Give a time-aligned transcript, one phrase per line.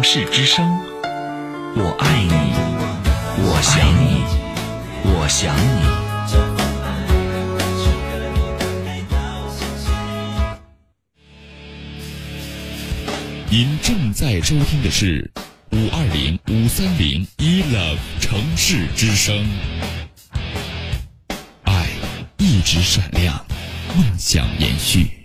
[0.00, 0.66] 城市之声，
[1.76, 2.32] 我爱你，
[3.44, 4.24] 我想你，
[5.04, 5.60] 我想你。
[13.50, 15.30] 您正在收听的是
[15.72, 19.46] 五二零五三零一 love 城市之声，
[21.64, 21.86] 爱
[22.38, 23.44] 一直闪亮，
[23.94, 25.19] 梦想延续。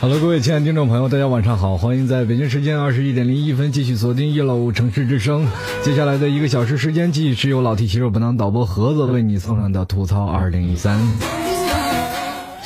[0.00, 5.44] Hello，各位亲爱的听众朋友，大家晚上好，欢迎在北京时间二十一点零一分继续锁定一楼城市之声。
[5.82, 11.00] 接下来的一个小时时间，继续是由老 T 骑手本档导播盒子为你送上的吐槽二零一三。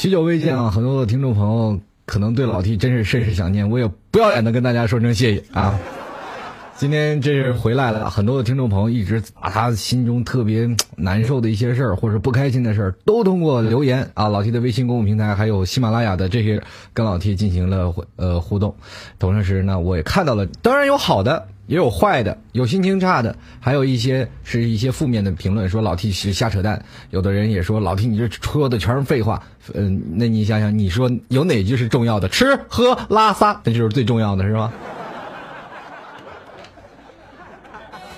[0.08, 5.78] 许久未见啊，很多的听众朋友可能对老 T 真是甚是想念，我也不要脸的跟大家说声谢谢啊。
[6.78, 16.58] 今天这是回来了，很多的听众朋友一直把他心中特别难受的一些事儿，或者不开心的事儿，都通过留言啊，老 T 的微信公众平台，还有喜马拉雅的这些
[16.94, 18.74] 跟老 T 进行了呃互动。
[19.18, 26.82] 同时呢，我也看到了，当然有好的，也有坏的，有心情差的，还有一些是一些负面的评论，说老 T 是瞎扯淡。
[27.10, 29.40] 有的人也说老 T 你这说的全是废话。
[29.74, 32.26] 嗯，那你想想，你说有哪句是重要的？
[32.28, 34.72] 吃喝拉撒，那就是最重要的，是吧？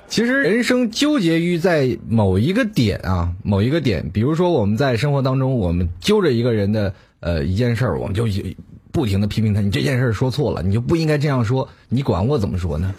[0.07, 8.27] 其实人生纠结于在某一个点啊，某一个点，比如说我们在生活当中，我们揪着一个人的呃一件事，我们就
[8.93, 12.93] 不停的批评他，你这件事说错了，你就不应该这样说，你管我怎么说呢？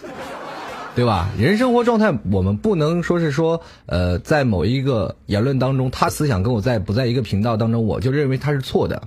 [0.94, 1.30] 对吧？
[1.38, 9.04] 人生活状态，我们不能说是说呃，在某一个言论当中，他思想跟我在不在一个频道当中，我就认为他是错的，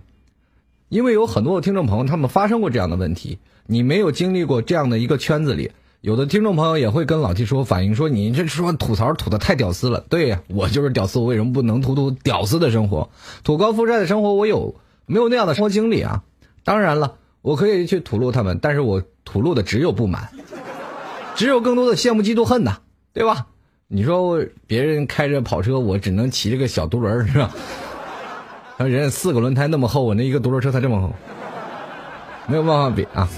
[0.89, 5.71] 因为有很多的听众朋友他们发生过这样的问题，你没有经历过这样的一个圈子里。
[6.01, 10.05] 有的听众朋友也会跟老 T 说，反映说你这说吐槽吐的太屌丝了。
[10.11, 13.09] 对，我就是屌丝，我为什么不能吐吐屌丝的生活，
[13.43, 14.35] 吐高富帅的生活？
[14.35, 14.75] 我有
[15.07, 16.23] 没有那样的生活经历啊？
[16.63, 20.29] 当然了，我可以去吐露他们，但是我吐露的只有不满，
[21.35, 22.79] 只有更多的羡慕、嫉妒、恨呐，
[23.13, 23.47] 对吧？
[23.89, 27.51] 你说别人开着跑车，我只能骑着个小独轮，是吧？
[28.79, 31.13] 他人四个轮胎那么厚，我那一个独轮车才这么厚，
[32.49, 33.29] 没有办法比啊。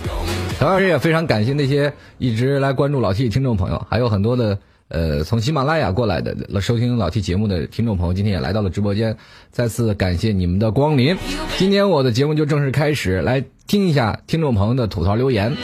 [0.59, 4.59] 同样也非常感谢那些一直来关注老 T 的听众朋友，还有很多的
[4.89, 9.17] 呃从喜马拉雅过来的收听老 T 节目的听众朋友，今天也来到了直播间，
[9.51, 11.17] 再次感谢你们的光临。
[11.59, 15.57] 今天我的节目就正式开始，来听一下听众朋友的吐槽留言。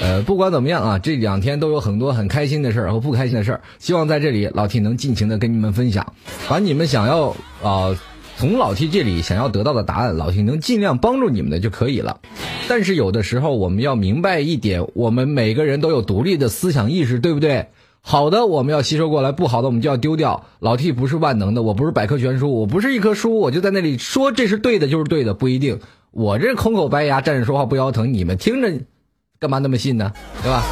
[0.00, 6.14] 呃，不管怎么样啊，这两天都有很多很开心的事儿和不开心的事儿，希望在这里老 T 能尽情的跟你们分享，
[6.48, 7.98] 把你们想要啊。
[8.36, 12.20] 从老 T 这里想要得到的答案，老 T 能尽量帮助你们的就可以了。
[12.68, 17.66] 但是有的时候我们要明白一点，我们每个人都有独立的思想意识，对不对？
[18.00, 20.44] 好的我们要吸收过来，不好的我们就要丢掉。
[20.60, 25.78] 老 T 不是万能的，我不是百科全书，我不是一棵树，我就在那里说这是对的，就是对的，不一定。
[26.10, 28.72] 我这空口白牙站着说话不腰疼，你们听着
[29.38, 30.12] 干嘛那么信呢？
[30.42, 30.62] 对吧？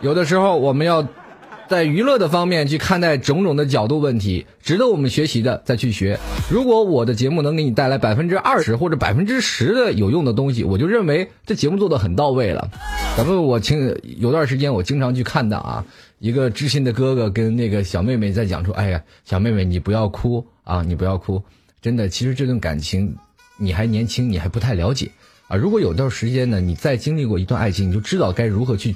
[0.00, 1.06] 有的时候我们要。
[1.72, 6.20] 在娱乐的方面去看待种种的角度问题，值得我们学习的再去学。
[6.50, 12.70] 如果我的节目能给你带来百分之二十或者百分之十的有用的东西，我就认为这节目做的很到位了。
[13.16, 15.86] 咱们我听有段时间我经常去看的啊，
[16.18, 21.42] 一个知心的哥哥跟那个小妹妹在讲说：“哎呀，小妹妹你不要哭啊，你不要哭。”
[21.80, 23.16] 真的，其实这段感情
[23.56, 25.10] 你还年轻，你还不太了解
[25.48, 25.56] 啊。
[25.56, 28.94] 如果有段时间呢，你再经历过一段爱情，你就知道该如何去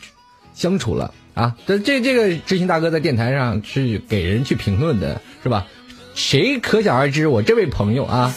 [0.56, 1.14] 相处了。
[1.34, 5.66] 啊，这这这个知心大哥在电台上去给人去评论的是吧？
[6.14, 8.34] 谁可想而知，我这位朋友啊，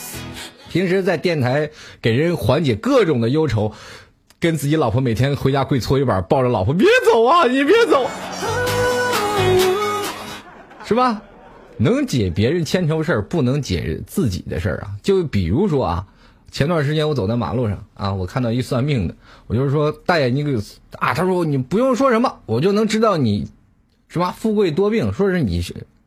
[0.69, 1.69] 平时在电台
[2.01, 3.71] 给人缓解各种的忧愁，
[4.37, 8.09] 跟自己老婆每天回家跪搓衣板，抱着老婆别走啊，你别走，
[10.85, 11.21] 是吧？
[11.77, 14.91] 能解别人千愁事儿，不能解自己的事儿啊。
[15.01, 16.05] 就比如说啊。
[16.51, 19.15] 前段时间我走在马路上啊，我看到一算命的，
[19.47, 20.55] 我就是说大爷你给
[20.97, 23.47] 啊，他说你不用说什么，我就能知道你，
[24.07, 25.63] 什么富贵多病，说是你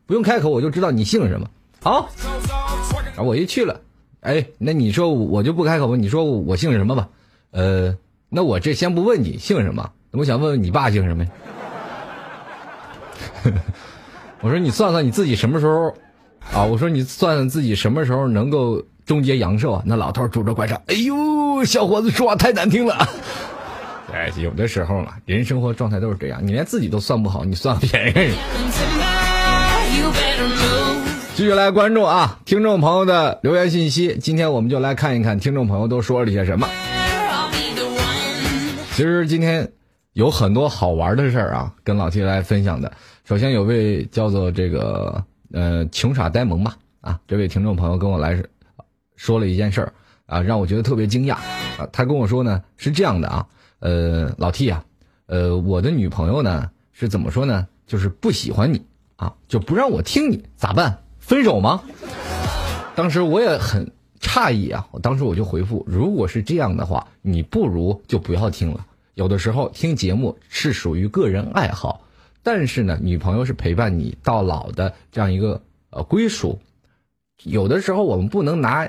[0.07, 1.49] 不用开口我就知道你姓什么。
[1.81, 2.09] 好，
[3.15, 3.81] 然后我一去了，
[4.21, 5.97] 哎，那你说我就不开口吧？
[5.97, 7.09] 你说我姓什么吧？
[7.53, 7.97] 呃，
[8.29, 11.31] 那我这先不问你姓什么，我想问问你爸姓什么呀？
[14.41, 15.95] 我说你算算你自己什么时候
[16.53, 16.65] 啊？
[16.65, 18.83] 我说你算算自己什么时候能够。
[19.05, 19.83] 终结阳寿啊！
[19.85, 23.09] 那老头拄着拐杖，哎呦，小伙子说话太难听了。
[24.13, 28.33] 哎，有的时候嘛，人生活状态都是这样，你连自己都算不好，你算别人。
[31.35, 34.19] 继续来关注啊，听众朋友的留言信息。
[34.19, 36.69] 今天我们就来看一看听众朋友都说了些什么。
[38.93, 39.73] 其实今天
[40.13, 42.93] 有很多好玩的事儿啊，跟老 T 来分享的。
[43.25, 48.43] 首先有位叫做这个呃穷傻呆萌吧啊，这位听众朋友跟我来
[49.23, 49.93] 说了一件事儿
[50.27, 51.35] 啊，让我觉得特别惊讶
[51.79, 51.89] 啊。
[51.93, 53.47] 他跟我说呢是这样的啊，
[53.79, 54.85] 呃老 T 啊，
[55.27, 57.69] 呃我的女朋友呢是怎么说呢？
[57.87, 58.85] 就是不喜欢你
[59.15, 61.05] 啊，就不让我听你，咋办？
[61.21, 61.85] 分手吗？
[62.97, 64.89] 当时我也很诧异啊！
[64.91, 68.85] 我当时我就回复：如果是这样的话，你不如就不要听了。
[69.15, 72.01] 有的时候听节目是属于个人爱好，
[72.43, 76.59] 但是呢，女朋友是陪伴你到老的这样一个呃归属。
[77.45, 78.89] 有的时候我们不能拿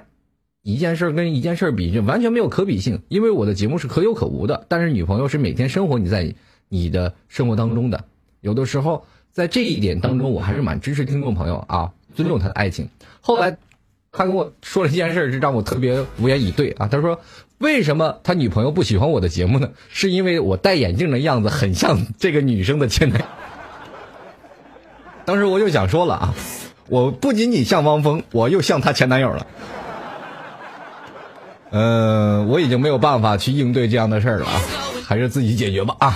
[0.64, 3.04] 一件事跟一件事比，就完全没有可比性。
[3.10, 6.34] 因为我的节目是可有可无的，但是女朋友是每天生活你在
[6.70, 8.04] 你的生活当中的。
[8.42, 11.92] 有的时候在这一点当中，我还是蛮支持听众朋友啊。
[12.16, 12.88] 尊重他的爱情。
[13.22, 13.58] 后来，
[14.12, 16.88] 他跟我说了一件事，是让我特别无言以对啊。
[16.88, 17.20] 他说
[17.58, 19.72] ：“为什么他女朋友不喜欢我的节目呢？
[19.90, 23.26] 是因为我戴眼镜的样子很像这个女生的前男友。”
[25.26, 26.36] 当时我就想说了啊，
[26.88, 29.48] 我不仅仅像汪峰，我又像她前男友了。
[31.76, 34.62] 嗯，我已经没有办法去应对这样的事儿了啊，
[35.04, 36.14] 还是自己解决吧啊。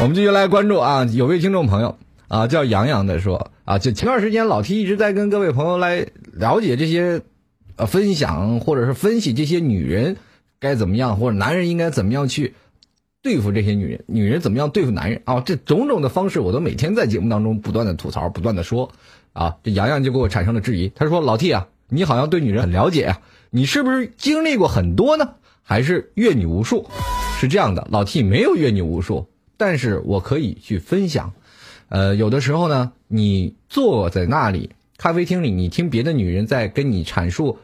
[0.00, 1.96] 我们继续来关注啊，有位听众朋友。
[2.28, 7.20] 啊，叫洋洋的说啊，就前段时间老 T 一直在跟各位朋友来了解这些，
[7.76, 10.16] 呃，分享或者是分析这些女人
[10.58, 12.54] 该怎么样，或者男人应该怎么样去
[13.22, 15.42] 对付这些女人，女人怎么样对付男人啊？
[15.44, 18.92] 这种种的方式，我都每天在节目当中不断的吐槽，不断的说
[19.34, 19.56] 啊。
[19.62, 23.20] 这洋洋就给我产生了质疑，他说：“老 T 啊，你好像对女人很了解啊，
[23.54, 25.34] 你是不是经历过很多呢？
[25.62, 26.88] 还是阅女无数？
[27.38, 29.28] 是这样的，老 T 没有阅女无数，
[29.58, 31.34] 但是我可以去分享。”
[31.90, 37.58] 呃，有的时候呢，你坐在那里咖啡厅里，你听别的女人在跟你阐述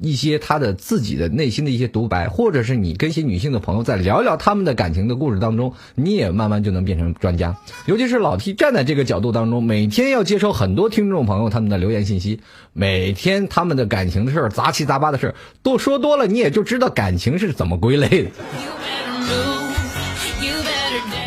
[0.00, 7.54] 一些他的自己的内心的一些独白，或者是你跟一些女性的朋友在聊聊他们的感情的故事当中，你也慢慢就能变成专家。
[7.86, 12.40] 尤其是老 T 站在这个角度当中，每天要接收很多听众朋友他们的留言信息，
[12.72, 18.30] 每天他们的感情的事儿杂七杂八的事儿都说多了，你也就知道感情是怎么归类的。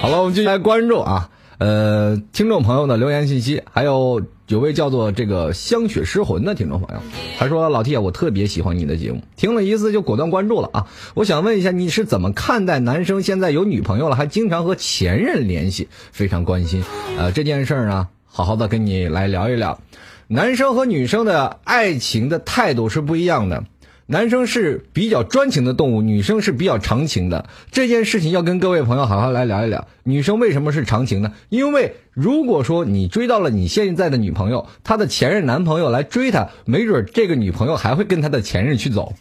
[0.01, 1.29] 好了，我们继续来关注啊。
[1.59, 7.01] 呃，听众朋友的留言信息，还有有位叫做这个香雪失魂的听众朋友，
[7.39, 10.87] 他说：“老铁，我特别喜欢你的节目，听了一次就果断关注了啊！
[11.13, 15.87] 我想问一下，你是怎么看待男生现在有女朋友了，还经常和前任联系？
[16.11, 16.83] 非常关心，
[17.17, 19.79] 呃，这件事儿呢，好好的跟你来聊一聊。
[20.27, 23.63] 男生和女生的爱情的态度是不一样的。”
[24.05, 27.47] 男生是比较专情的动物，女生是比较长情的。
[27.71, 29.87] 这件事情要跟各位朋友好好来聊一聊。
[30.03, 31.33] 女生为什么是长情呢？
[31.47, 39.13] 因为如果说你追到了你现在的女朋友，她的前任男朋友来追她，没准这个女朋友还会跟她的前任去走，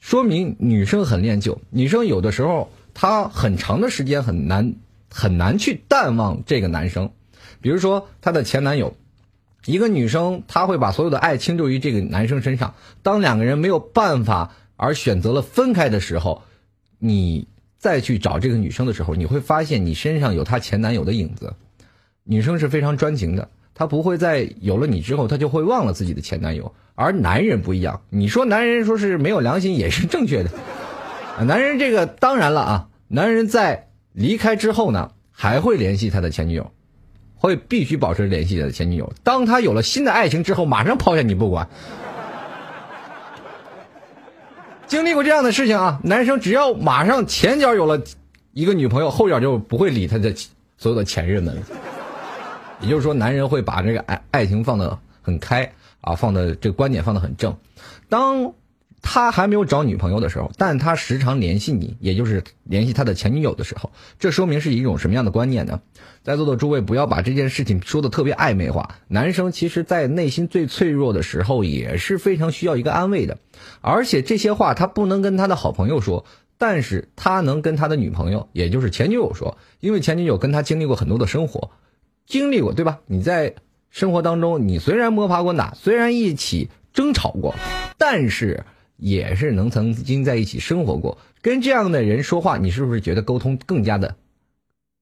[0.00, 1.60] 说明女生很恋旧。
[1.68, 4.74] 女生有的时候她很长的时间很难
[5.10, 7.10] 很难去淡忘这个男生，
[7.60, 8.96] 比如说她的前男友。
[9.66, 12.74] 一个女生，她会把所有的爱倾注于这个男生身上。
[13.02, 16.42] 当两个人没有办法而选择了分开的时候，
[16.98, 21.54] 你再去找这个女生的时候，你会发现你身上有她前男友的影子。
[22.24, 26.74] 女生是非常专情的，她不会在有了你之后，她就会忘了自己的前男友。
[26.94, 30.50] 而男人不一样，你说男人说是没有良心也是正确的。
[31.44, 36.70] 男人这个当然了啊，男人在离开之后呢，还会联系他的前女友。
[37.44, 41.68] 会必须保持联系的前女友，当他有了新的爱情之后，马上抛下你不管。
[44.88, 48.02] 经历过这样的事情啊，男生只要马上前脚有了
[48.52, 50.34] 一个女朋友，后脚就不会理他的
[50.78, 51.62] 所有的前任们了。
[52.80, 55.70] 也就是说，男人会把这个爱爱情放得很开
[56.00, 57.54] 啊，放的这个观点放得很正。
[58.08, 58.54] 当
[59.06, 65.82] 他还没有找女朋友的时候，但他时常联系你，也就是联系他的前女友的时候，这说明是一种什么样的观念呢？
[66.22, 68.96] 在座的诸位不要把这件事情说的特别暧昧化。
[69.06, 73.36] 男生其实，在内心最脆弱的时候，也是非常需要一个安慰的。
[73.82, 76.24] 而且这些话他不能跟他的好朋友说，
[76.56, 81.70] 但是他能跟他的女朋友，也就是前女友说，因为前女友跟他经历过很多的生活，
[82.26, 83.00] 经历过，对吧？
[83.04, 83.54] 你在
[83.90, 87.54] 生活当中，你虽然摸爬滚打，虽然一起争吵过，
[87.98, 88.64] 但是。
[89.04, 94.16] 也是能曾经在一起生活过，跟这样的人说话，你是不是觉得沟通更加的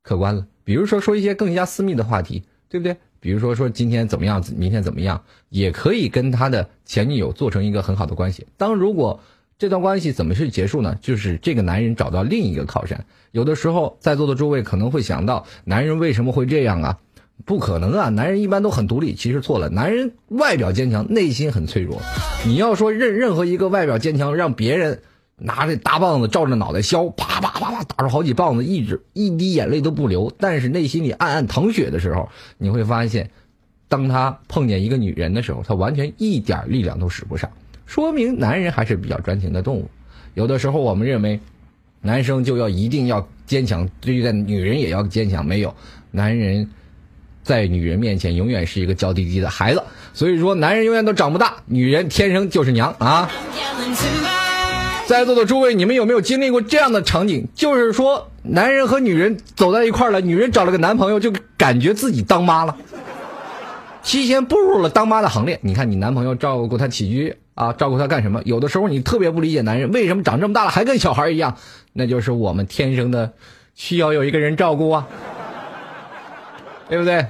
[0.03, 0.45] 客观了？
[0.65, 2.97] 比如说说一些更加私密的话题，对不对？
[3.21, 8.45] 比如说说今天怎么样，明天怎么样，也可以跟他的前女友做成一个很好的关系。
[8.57, 9.21] 当如果
[9.57, 10.99] 这段关系怎么去结束呢？
[11.01, 13.07] 就是这个男人找到另一个靠山。
[13.31, 16.99] 有的时候在座的诸位可能会想到，男人为什么会这样啊？
[17.45, 18.09] 不可能啊！
[18.09, 19.69] 男人一般都很独立，其实错了。
[19.69, 22.01] 男人外表坚强，内心很脆弱。
[22.47, 25.03] 你要说任任何一个外表坚强，让别人
[25.39, 33.29] 拿着大棒子照着脑袋削，啪啪啪啪打出好几棒子，一直一滴眼泪都不流，但是内心里暗暗淌血的时候，你会发现，
[33.89, 37.51] 当他碰见一个女人的时候，他完全一点力量都使不上，
[37.87, 39.91] 说明男人还是比较专情的动物。
[40.35, 41.41] 有的时候我们认为，
[42.01, 45.75] 男生就要一定要坚强，对待女人也要坚强，没有
[46.13, 46.71] 男人。
[47.43, 49.83] 在女人面前，永远是一个娇滴滴的孩子。
[50.15, 53.31] 所以说，男人永远都长不大，女人天生就是娘啊！
[55.07, 57.47] 在座的诸位，你们有没有经历过这样的场景？
[57.55, 62.77] 就是说，男人和女人走在一块了，女人找了个男朋友，就感觉自己当妈了，
[64.03, 65.59] 提前步入了当妈的行列。
[65.63, 68.41] 你看，你男朋友照顾她起居啊，照顾她干什么？
[68.45, 71.57] 有的时候你特别不理解男人为什么长这么大了还跟小孩一样，
[71.93, 73.33] 那就是我们天生的
[73.75, 75.09] 需要有一个人照顾啊。
[76.93, 77.25] 对不对？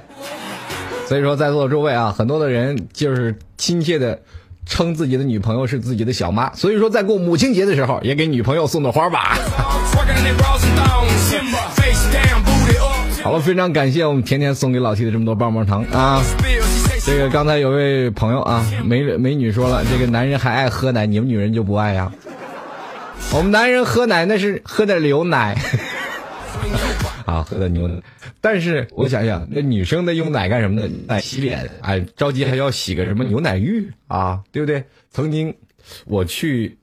[1.07, 4.19] 所以说，在座的诸位啊，很多的人就是亲切的
[4.65, 6.53] 称自己的女朋友是自己的小妈。
[6.53, 9.37] 所以说，在过母亲节的时候，也给女朋友送朵花吧。
[13.23, 16.21] 好了，非常感谢我们甜甜送给老 T 的这么多棒棒糖啊！
[17.05, 22.11] 这个刚才有位朋友啊，美美女说了，这个男人还爱喝奶，你们女人就不爱呀？
[23.31, 25.57] 我们男人喝奶那是喝的牛奶。
[27.25, 28.01] 啊，喝的牛奶，
[28.41, 30.87] 但是我想想，那女生的用奶干什么呢？
[31.07, 34.83] 奶洗脸，哎，着急还要洗个什么牛奶浴啊，对不对？
[35.09, 35.55] 曾经
[36.05, 36.77] 我去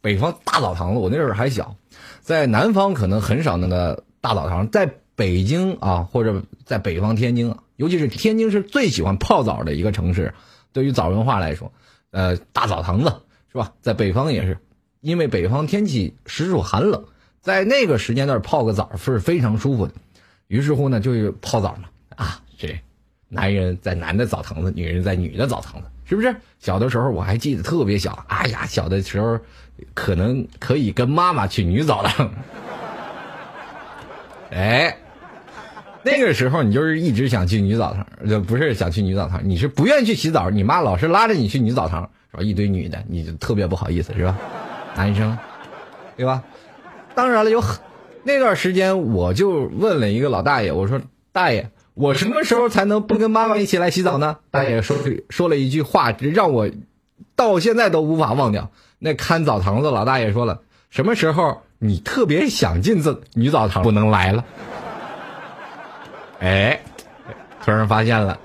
[0.00, 1.76] 北方大澡堂子，我那时候还小，
[2.20, 10.34] 在南方可能很少那个大澡堂，在北京啊，或者在北方天津，尤其是天津是最喜欢泡澡的一个城市。
[10.72, 11.72] 对于澡文化来说，
[12.10, 13.12] 呃，大澡堂子
[13.52, 13.72] 是吧？
[13.80, 14.58] 在北方也是，
[15.00, 17.04] 因为北方天气实属寒冷。
[17.44, 19.92] 在那个时间段泡个澡是非常舒服的，
[20.46, 22.80] 于是乎呢，就泡澡嘛啊，这
[23.28, 26.34] 男人在男的澡堂子，女人在女的澡堂子，是不是？
[26.58, 29.38] 小的时候我还记得特别小，哎呀，小的时候
[29.92, 32.30] 可能可以跟妈妈去女澡堂，
[34.50, 34.96] 哎，
[36.02, 42.42] 那个时候你就是一直想去女澡堂，就不是想去女澡堂，你是不愿意去洗澡，你妈老是拉着你去女澡堂，是吧？
[42.42, 44.38] 一堆女的，你就特别不好意思，是吧？
[44.96, 45.36] 男生，
[46.16, 46.42] 对吧？
[47.14, 47.78] 当然了，有很
[48.24, 54.96] 那段时间，我就问了一个老大爷，我说：“大爷，我什么时候才能不跟妈妈一起来洗澡呢？”大爷说
[55.28, 56.68] 说了一句话，让我
[57.36, 58.70] 到现在都无法忘掉。
[58.98, 64.44] 那看澡堂子老大爷说了：“什么时候你特别想进这女澡堂，不能来了？”
[66.40, 66.80] 哎，
[67.64, 68.38] 突然发现了，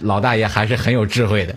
[0.00, 1.54] 老大爷还是很有智慧的。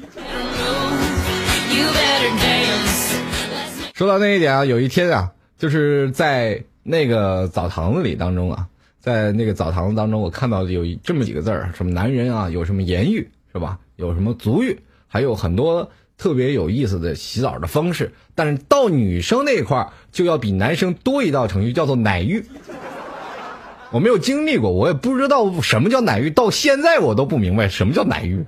[3.93, 5.31] 说到那一点啊，有一天啊。
[5.57, 8.67] 就是在那个澡堂子里当中啊，
[8.99, 13.79] 在那个澡堂子当中，我看到有这么几个字儿，什么男人啊，有什么言语是吧？
[13.95, 18.11] 有什么足浴，还有很多特别有意思的洗澡的方式。
[18.35, 22.43] 但是到女生那块儿，就要比男生多一道程序，叫做奶浴。
[23.91, 28.43] 我没有经历过，我也不知道什么叫奶浴，到现在我都不明白什么叫奶浴。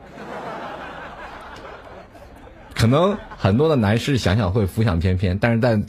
[2.76, 5.82] 可能很多的男士想想会浮想翩翩，但是在。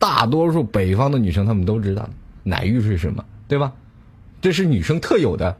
[0.00, 2.08] 大多数北方的女生，她们都知道
[2.42, 3.72] 奶浴是什么，对吧？
[4.40, 5.58] 这是女生特有的，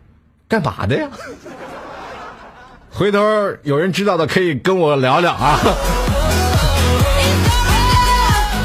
[0.48, 1.10] 干嘛的呀？
[2.90, 3.20] 回头
[3.62, 5.58] 有人知道的可以跟我聊聊啊。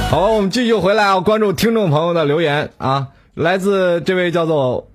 [0.09, 4.89] 好，我们继续回来啊，关注听众朋友的留言啊，来自这位叫做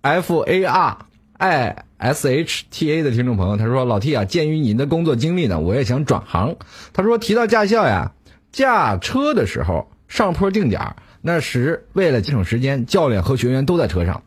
[0.00, 0.96] F A R
[1.38, 6.56] I S H T A 的听众朋友，他说：“老 T 啊，鉴于您的工作经历呢，我也想转行。”
[6.92, 8.10] 他说：“提到驾校呀，
[8.50, 14.22] 驾车的时候。”上坡定点那时为了节省时间，教练和学员都在车上。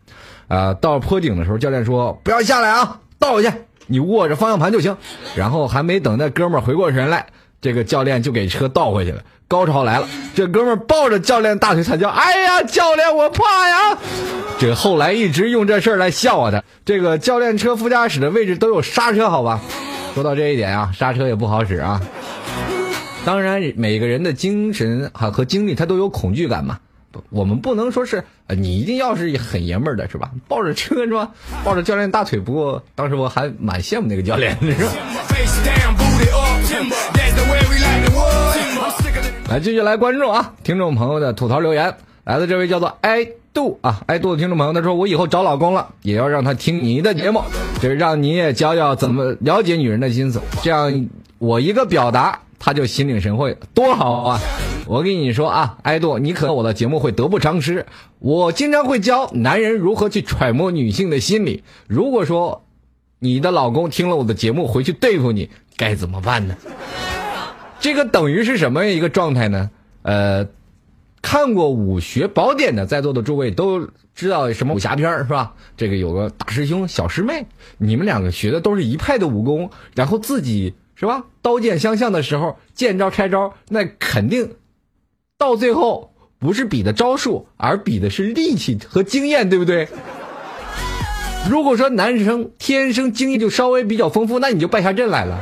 [0.47, 3.53] 呃，到坡顶的时候，教练说：“不要下来啊，倒下，
[3.87, 4.97] 你握着方向盘就行。”
[5.35, 7.27] 然后还没等那哥们儿回过神来，
[7.61, 9.21] 这个教练就给车倒回去了。
[9.47, 13.97] 高潮来了，这哥们儿抱着教练大腿惨叫：“哎呀，教练，我怕呀！”
[14.57, 16.63] 这后来一直用这事儿来笑话他。
[16.85, 19.59] 这个教练车副驾驶的位置都有刹车，好吧？
[20.13, 21.99] 说到这一点啊，刹车也不好使啊。
[23.25, 26.79] 当然，每个人的精神哈和精力，他都有恐惧感嘛。
[27.29, 30.31] 我们不能说是你一定要是很爷们儿的，是吧？
[30.47, 31.31] 抱着车是吧？
[31.63, 32.39] 抱着教练大腿。
[32.39, 34.91] 不过当时我还蛮羡慕那个教练的，是吧？
[39.49, 40.53] 来继续来关注啊！
[40.63, 47.43] 听众朋友的吐槽留言，来了这位叫做爱杜啊爱杜的听众朋友，他说我以后找老公了，也要让他听你的节目，
[47.79, 52.39] 就是让你也教教怎么了解女人的心思，这样我一个表达。
[52.65, 54.39] 他就心领神会，多好啊！
[54.87, 57.85] 我跟你说啊，爱豆，你可能我的节目会得不偿失。
[58.19, 61.61] 我经常会教男人如何去揣摩女性的心理。
[61.87, 62.63] 如果说
[63.19, 66.55] 你的老公听了我的节目回去对付你，该怎么办呢？
[67.81, 69.69] 这个等于是什么一个状态呢？
[70.03, 70.47] 呃，
[71.21, 75.53] 看过武学宝典的在座的诸位都知道什么武侠片是吧？
[75.75, 77.45] 这个有个大师兄小师妹，
[77.77, 81.25] 你们两个学的都是一派的武功，然后自己是吧？
[81.41, 84.55] 刀剑相向的时候，见招拆招，那肯定
[85.37, 89.89] 到最后不是比的招数，而比的是力气和经验，对不对？
[91.49, 95.37] 如果说男生天生经验就稍微比较丰富，那你就败下阵来了。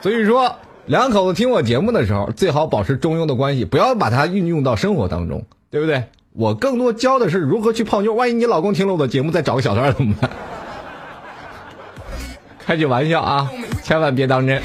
[0.00, 0.54] 所以说，
[0.86, 6.04] 两口子听我节目的时候，最好保持中庸的关系，不要把它运用到生活当中，对不对？
[6.34, 8.14] 我更多教的是如何去泡妞。
[8.14, 10.30] 万一你老公听了我的节目再找个小三怎么办？
[12.66, 13.50] 开句玩笑啊，
[13.82, 14.60] 千万别当真。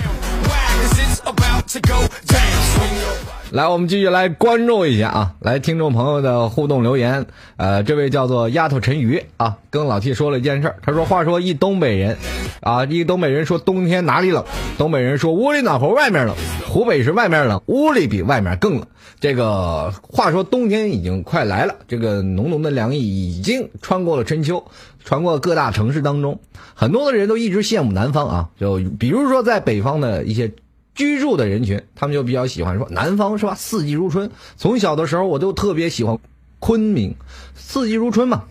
[3.51, 5.31] 来，我们继续来关注一下啊！
[5.39, 7.25] 来，听众朋友的互动留言，
[7.55, 10.75] 呃，这位叫做丫头陈鱼啊，跟老 T 说了一件事儿。
[10.81, 12.17] 他说：“话说一东北人，
[12.59, 14.43] 啊，一东北人说冬天哪里冷？
[14.77, 16.35] 东北人说屋里暖和，外面冷。
[16.67, 18.85] 湖北是外面冷，屋里比外面更冷。
[19.21, 24.61] 这个话说冬天已经快来了，这个浓浓的凉意已经穿过了春秋，
[25.05, 26.37] 传过各大城市当中，
[26.73, 30.51] 很多的人都一直羡慕南方啊，就比如说在北方的一些。”
[30.95, 33.53] 居住的人群，他们就比较喜欢说南方是吧？
[33.53, 34.31] 四季如春。
[34.55, 36.17] 从小的时候我就特别喜欢
[36.59, 37.13] 昆明，
[37.53, 38.45] 四季如春嘛，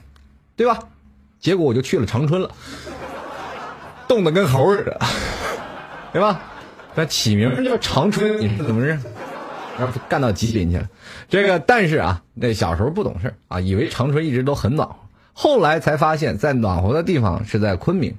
[0.54, 0.78] 对吧？
[1.40, 2.50] 结果我就去了长春了，
[4.06, 5.00] 冻得跟猴似的，
[6.12, 6.38] 对吧？
[6.94, 9.00] 那起名叫长春，你是怎么回事？
[10.06, 10.87] 干到吉林去了。
[11.30, 14.96] 这个，但是啊，那小时候不懂事啊，以为长春一直都很暖和，
[15.34, 18.14] 后来才发现，在暖和的地方是在昆明，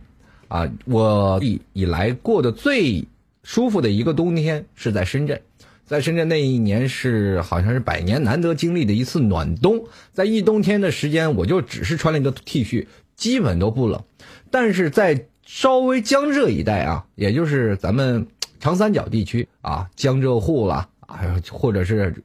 [0.47, 3.03] 啊，我以以来过的最。
[3.47, 5.39] 舒服的一个冬天是在深圳，
[5.85, 14.03] 在深圳那一年是好像是百年难得经历的一次暖冬，在一冬天的时间，我就只是穿了一个 T 恤，基本都不冷。
[14.49, 18.25] 但是在稍微江浙一带啊，也就是咱们
[18.59, 21.19] 长三角地区啊，江浙沪了啊，
[21.51, 22.15] 或者是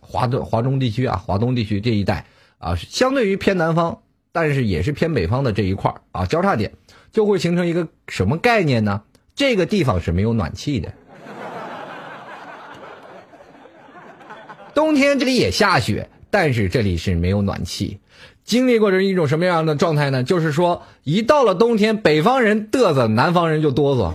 [0.00, 2.24] 华东华中地区啊，华东地区这一带
[2.58, 3.98] 啊，相对于偏南方，
[4.32, 6.72] 但是也是偏北方的这一块啊，交叉点
[7.12, 9.02] 就会形成一个什么概念呢？
[9.34, 10.92] 这个地方是没有暖气的，
[14.74, 17.98] 冬天这里也下雪，但是这里是没有暖气。
[18.44, 20.22] 经历过这一种什么样的状态呢？
[20.22, 24.12] 就是说，一到了冬天，北方人嘚瑟，南方人就哆嗦。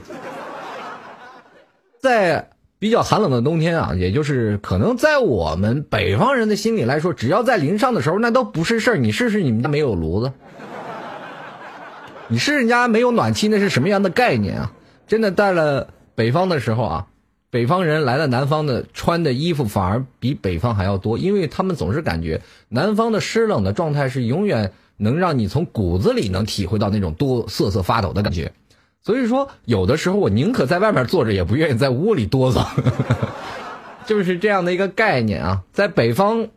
[1.99, 2.49] 在
[2.79, 8.97] 比较寒冷的冬天啊，也就是可能在我们北方人的心里来说，只要在零上的时候，那都不是事儿。
[8.97, 10.31] 你试试，你们家没有炉子，
[12.27, 14.73] 你试试人家没有暖气，那是什么样的概念啊？
[15.07, 17.07] 真的到了北方的时候啊，
[17.49, 28.51] 北方人来了南方的穿的衣服反而比北方还要多，因为他们总是感觉南方的湿冷的状态是永远能让你从骨子里能体会到那种哆瑟瑟发抖的感觉。
[29.07, 32.67] 所以说，有的时候我宁可在外面坐着，也不愿意在屋里哆嗦，
[34.05, 35.63] 就是这样的一个概念啊。
[35.71, 36.49] 在北方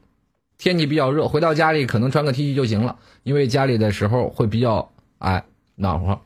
[0.59, 5.45] 天气比较热，回到家里可能穿个 T 恤就行了，因为家里的时候会比较哎
[5.77, 6.19] 暖和。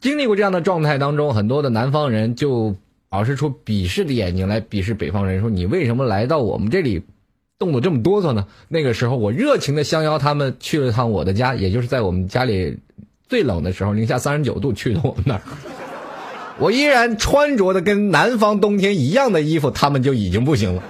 [0.00, 2.74] 经历过这样的状态当中，很多的南方人就
[3.10, 7.02] 表示出鄙视的眼睛来鄙视北方人，说你为什么来到我们这里，
[7.58, 8.46] 冻得这么哆嗦呢？
[8.68, 12.78] 那个时候，我热情的相邀他们去了趟我的家，也就是在我们家里
[13.28, 15.40] 最冷的时候，零下三十九度去的我们那儿，
[16.58, 20.82] 我依然穿着的跟南方冬天一样的衣服，他们就已经不行了，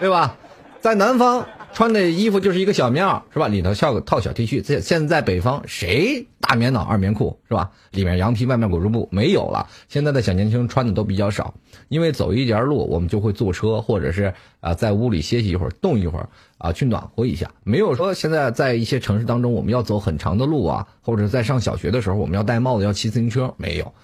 [0.00, 0.36] 对吧？
[0.80, 1.46] 在南方。
[1.74, 3.48] 穿的衣服就是一个小棉袄，是吧？
[3.48, 4.62] 里头套个套小 T 恤。
[4.62, 7.70] 现现在北方谁大棉袄、二棉裤，是吧？
[7.92, 9.70] 里面羊皮，外面裹着布，没有了。
[9.88, 11.54] 现在的小年轻穿的都比较少，
[11.88, 17.52] 因为走一截路，我们就会坐车，或者是啊，在屋里歇息一会儿，冻一会儿啊，去暖和一下。
[17.64, 23.94] 没有说现在在一些城市当中，我们要走很长的路啊，或者在上小学的时候，我们要戴帽子，要骑自行车，没有。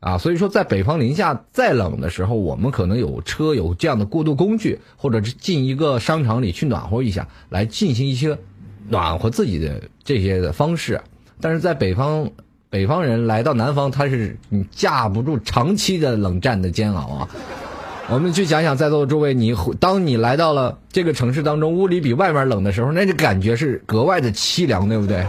[0.00, 8.36] 啊，所以说在北方零下再冷的时候，我们可能有车有这样的过渡工具，或者是进一个商场里去暖和一下，来进行一些
[8.90, 11.00] 暖和自己的这些的方式。
[11.40, 12.30] 但是在北方，
[12.70, 17.28] 北方人来到南方，他是你架不住长期的冷战的煎熬啊。
[18.10, 25.26] 我们去想想，在座的诸位，你当你来到了这个城市当中，屋里比外面冷的时候，那就感觉是格外的凄凉，对不对？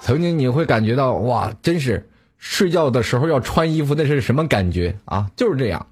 [0.00, 2.08] 曾经你会感觉到哇，真是。
[2.38, 5.26] 睡觉的时候要穿衣服，那是什么感觉啊？
[5.36, 5.86] 就是这样。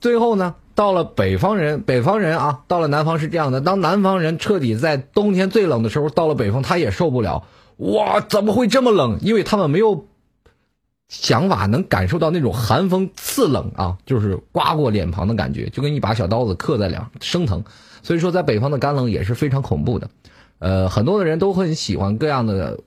[0.00, 3.60] 最后呢，到了北方人，北方人啊，到了南方是这样的。
[3.60, 7.44] 当南方人彻底在冬天最冷的时候，到了北方他也受不了。
[7.90, 9.18] 哇，怎么会这么冷？
[9.20, 10.06] 因为他们没有
[11.08, 17.64] 想法能感受到那种寒风刺冷啊，就是刮过脸庞的感觉，就跟一把小刀子刻在脸上，生疼。
[18.02, 20.10] 所以说，在北方的干冷也是非常恐怖的。
[20.58, 22.80] 呃，很多的人都很喜欢各样的。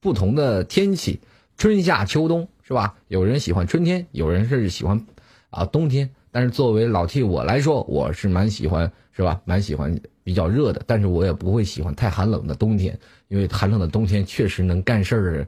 [0.00, 1.18] 不同的天气，
[1.56, 2.94] 春夏秋冬是吧？
[3.08, 5.04] 有人喜欢春天，有人是喜欢
[5.50, 6.10] 啊冬天。
[6.30, 9.40] 但是作为老 T 我来说，我是蛮喜欢是吧？
[9.44, 12.96] 蛮喜欢比较热的，但是我也不会喜欢太寒冷的冬天，
[13.28, 15.46] 因为寒冷的冬天确实能干事儿，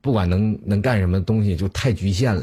[0.00, 2.42] 不管能能干什么东西就太局限了。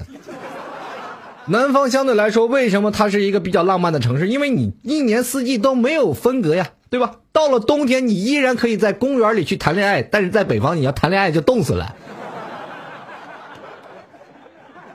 [1.48, 4.28] 南方相对来说，为什么它是一个比较浪漫的城市？
[4.28, 7.16] 因为你一年四季都没有分隔呀，对吧？
[7.32, 11.96] 到了冬天，你依然可以在公园里去谈恋爱，但是在北方，你要谈恋爱就冻死了。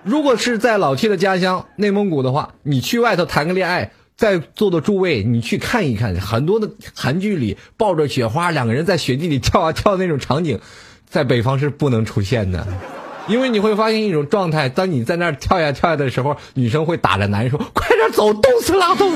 [0.05, 10.59] 如果是在老 T 的家乡内蒙古的话，你去外头谈个恋爱，在座的诸位，你去看一看，很多的韩剧里抱着雪花，两个人在雪地里跳啊跳那种场景，
[11.07, 12.67] 在北方是不能出现的。
[13.29, 19.13] 因为你会发现一种状态，当你在那儿跳呀跳呀的时候，女生会打着男人说：“快点走，冻死了，冻。”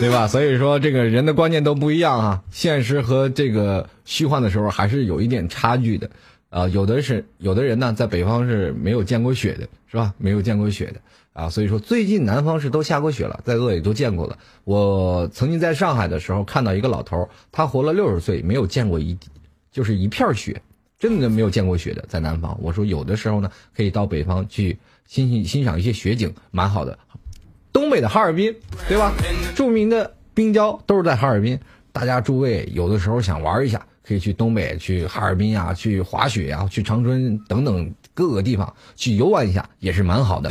[0.00, 0.26] 对吧？
[0.26, 6.10] 所以说，这个人的观念都不一样啊，现实和这个虚幻的时候还是有一点差距的。
[6.50, 10.14] 啊，有的是有的人呢，在北方是没有见过雪的，是吧？
[10.16, 11.00] 没有见过雪的
[11.34, 14.38] 啊，所以说最近南方是都下过雪了，在座也都见过了。
[14.64, 19.16] 我曾经在上海的时候看到一个老头，他活了六十岁，没有见过一
[19.70, 20.62] 就是一片雪，
[20.98, 22.58] 真的没有见过雪的，在南方。
[22.62, 26.98] 我说有的时候呢，可以到北方去欣欣欣赏一些雪景，蛮好的。
[27.72, 28.56] 东北的哈尔滨，
[28.88, 29.12] 对吧？
[29.54, 31.60] 著名的冰雕都是在哈尔滨。
[31.92, 33.86] 大家诸位有的时候想玩一下。
[34.08, 40.50] 可以去东北，去哈尔滨呀，去滑雪呀，去长春等等各个地方去游玩一下，也是蛮好的。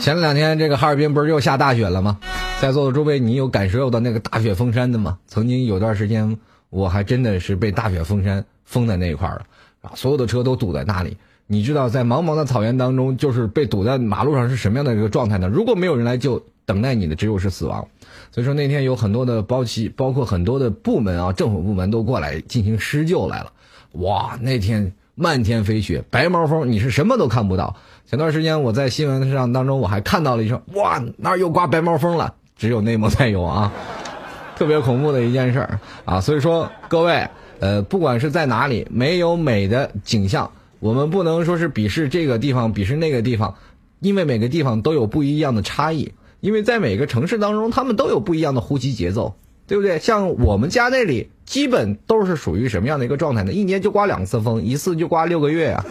[0.00, 2.18] 前两天这个哈尔滨不是又下大雪了吗？
[2.58, 5.18] 在座的诸位，你有感受到那个大雪封山的吗？
[5.26, 6.38] 曾经有段时间，
[6.70, 9.42] 我还真的是被大雪封山封在那一块了
[9.82, 11.18] 啊，所有的车都堵在那里。
[11.46, 15.48] 你知道，在茫茫的草原当中，就是被堵在马路上是什么样的一个状态呢？
[15.48, 17.86] 如果没有人来救，等待你的只有是死亡。
[18.32, 23.52] 所以说那天有很多的包期，包括很多的部门啊，政府部门都过来进行施救来了。
[23.92, 27.74] 哇，那天漫天飞雪，白毛风，你是什么都看不到。
[28.06, 33.72] 前段时间我在新闻上当中，我还看到了一声，哇，那又刮白毛风了，只有内蒙才有啊，
[34.56, 36.20] 特别恐怖的一件事儿啊。
[36.20, 43.56] 所以说各位，呃，不管是在哪里，没有美的景象，我们不能说是鄙视这个地方，鄙视那个地方，
[43.98, 46.12] 因为每个地方都有不一样的差异。
[46.40, 49.34] 因为在每个城市当中，他们都有不一样的呼吸节奏，
[49.66, 49.98] 对不对？
[49.98, 53.52] 像我们家那里，基本都是属于什么样的一个状态呢？
[53.52, 55.84] 一年就刮两次风，一次就刮六个月呀，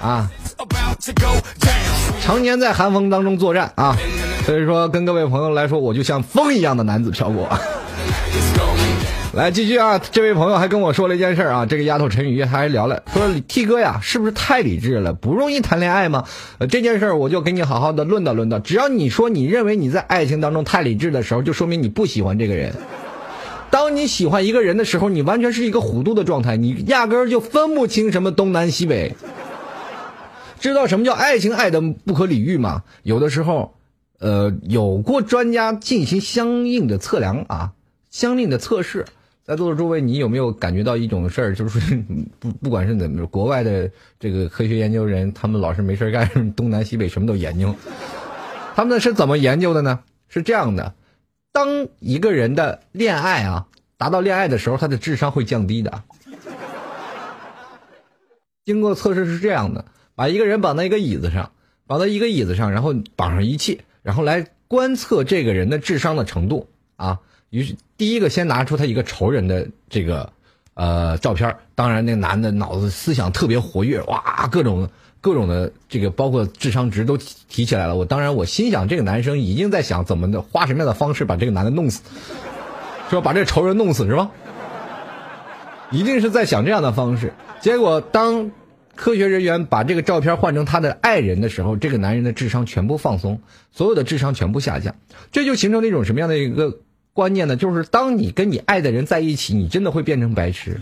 [0.00, 0.30] 啊，
[2.20, 3.96] 常年在寒风当中作战啊，
[4.44, 7.48] 所以说跟各位朋友来说，我就像风一样的男子飘过。
[9.34, 9.98] 来继续啊！
[9.98, 16.24] 这位朋友还跟我说了一件事啊，这个丫头陈宇还聊了，说 T 哥呀，是不是太理智了，不容易谈恋爱吗？
[16.56, 18.58] 呃，这件事儿我就给你好好的论道论道。
[18.58, 22.74] 只要你说你认为你在爱情当中太理智的时候，就说明你不喜欢这个人。
[23.70, 29.14] 当你喜欢一个人的时候，你完全是一个糊涂的状态，你压根儿就分不清什么东南西北。
[30.58, 32.82] 知道什么叫爱情爱的不可理喻吗？
[33.02, 33.74] 有的时候，
[34.18, 37.72] 呃，有过专家进行相应的测量啊，
[38.10, 39.04] 相应的测试。
[39.48, 41.54] 在座的诸位，你有没有感觉到一种事儿？
[41.54, 41.96] 就是
[42.38, 47.74] 不不管是怎么，国外的这个科学研究人，他们老是没事干， 东南西北什么都研究。
[48.74, 50.00] 他们是怎么研究的呢？
[50.28, 50.92] 是这样的：
[51.50, 56.02] 当一个人的恋爱啊达到恋爱的时候，他的智商会降低的。
[58.66, 61.52] 经过测试是这样的：把一个人绑在一个椅子上，
[61.86, 67.20] 绑在一个椅子上，然后绑上仪器，然后来观测这个人的智商的程度啊。
[67.48, 70.32] 于是，第一个先拿出他一个仇人的这个，
[70.74, 74.88] 呃，照片当然，那男的脑子思想特别活跃，哇，各种
[75.20, 77.96] 各种的这个，包括智商值都提起来了。
[77.96, 82.02] 我当然，我心想，这个男生已经在想怎么的，花什么样的方式把这个男的弄死，
[83.10, 84.30] 说把这仇人弄死是吧？
[85.90, 87.32] 一定是在想这样的方式。
[87.60, 88.52] 结果，当
[88.94, 93.40] 科学人员把这个照片换成他的爱人的时候，这个男人的智商全部放松，
[93.72, 94.94] 所有的智商全部下降，
[95.32, 96.78] 这就形成了一种什么样的一个？
[97.12, 100.80] 关键呢，就是当你跟你爱的人在一起，你真的会变成白痴。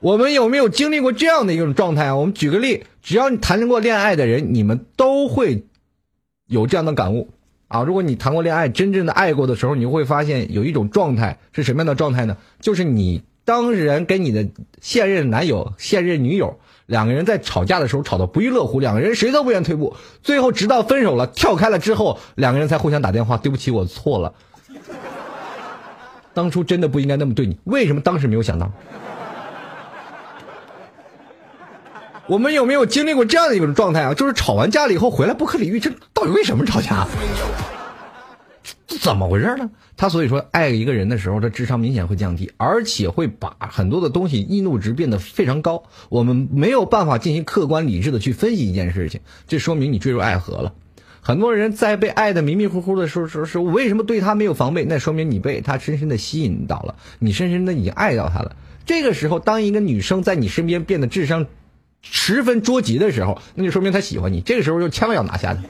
[0.00, 2.16] 我们有没有经历过这样的一种状态啊？
[2.16, 5.64] 我们举个例，只要你谈过恋爱的人，你们都会
[6.46, 7.30] 有这样的感悟
[7.68, 7.82] 啊。
[7.82, 12.36] 如果你谈过恋爱，真正的爱过的时候，你会发现有一种状态是什么样的状态呢？
[12.60, 14.46] 就是你当事人跟你的
[14.80, 24.32] 现任男友、现任女友两个人在吵架的时候，吵得不亦乐乎，两个人谁都不愿退步，最后直到分手了、跳开了之后，两个人才互相打电话：“对不起，我错了。”
[26.32, 28.70] 当初真的不应该那么对你，为什么当时没有想到？
[32.28, 34.12] 我们有没有经历过这样的一种状态啊？
[34.12, 37.06] 就是吵完架了以后回来不可理喻，这到底为什么吵架？
[38.86, 39.70] 这怎么回事呢？
[39.96, 45.82] 他所以说爱一个人的时候，他智商明显会降低，而且会把很多的东西易怒值变得非常高。
[46.08, 50.74] 我们没有办法进行客观理智的去分析一件事情，这说明你坠入爱河了。
[51.20, 54.84] 很多人在被爱的迷迷糊糊的时候，说是我为什么对他没有防备？
[54.84, 58.54] 那说明你被他深深的吸引到了，你深深的已经爱到他了。
[58.84, 61.46] 这个时候，当一个女生在你身边变得智商
[62.02, 64.40] 十分捉急的时候，那就说明她喜欢你。
[64.42, 65.64] 这个时候就千万要拿下他。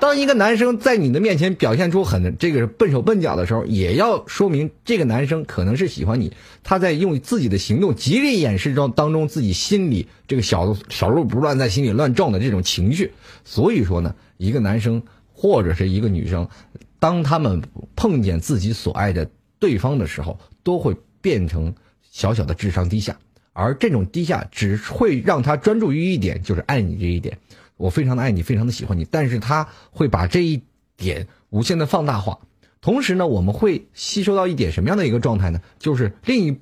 [0.00, 6.32] 当一个男生在你的面前表现出很这个笨手笨脚的时候，也要说明这个男生可能是喜欢你，
[6.64, 13.12] 他在用自己的行动极力掩饰中当中自己心里这个小小鹿不乱在心里乱撞的这种情绪。
[13.44, 15.02] 所以说呢，一个男生
[15.34, 16.48] 或者是一个女生，
[16.98, 17.62] 当他们
[17.94, 21.74] 碰见自己所爱的对方的时候，都会变成
[22.10, 23.18] 小小的智商低下，
[23.52, 27.36] 而这种低下只会让他专注于一点，就是爱你这一点。
[27.80, 30.62] 我非常的爱你，非常的喜欢你，但是他会把这一
[30.98, 32.38] 点无限的放大化。
[32.82, 35.60] 同时呢，我们会吸收到一点什么样的一个状态呢？
[35.78, 36.60] 就是另一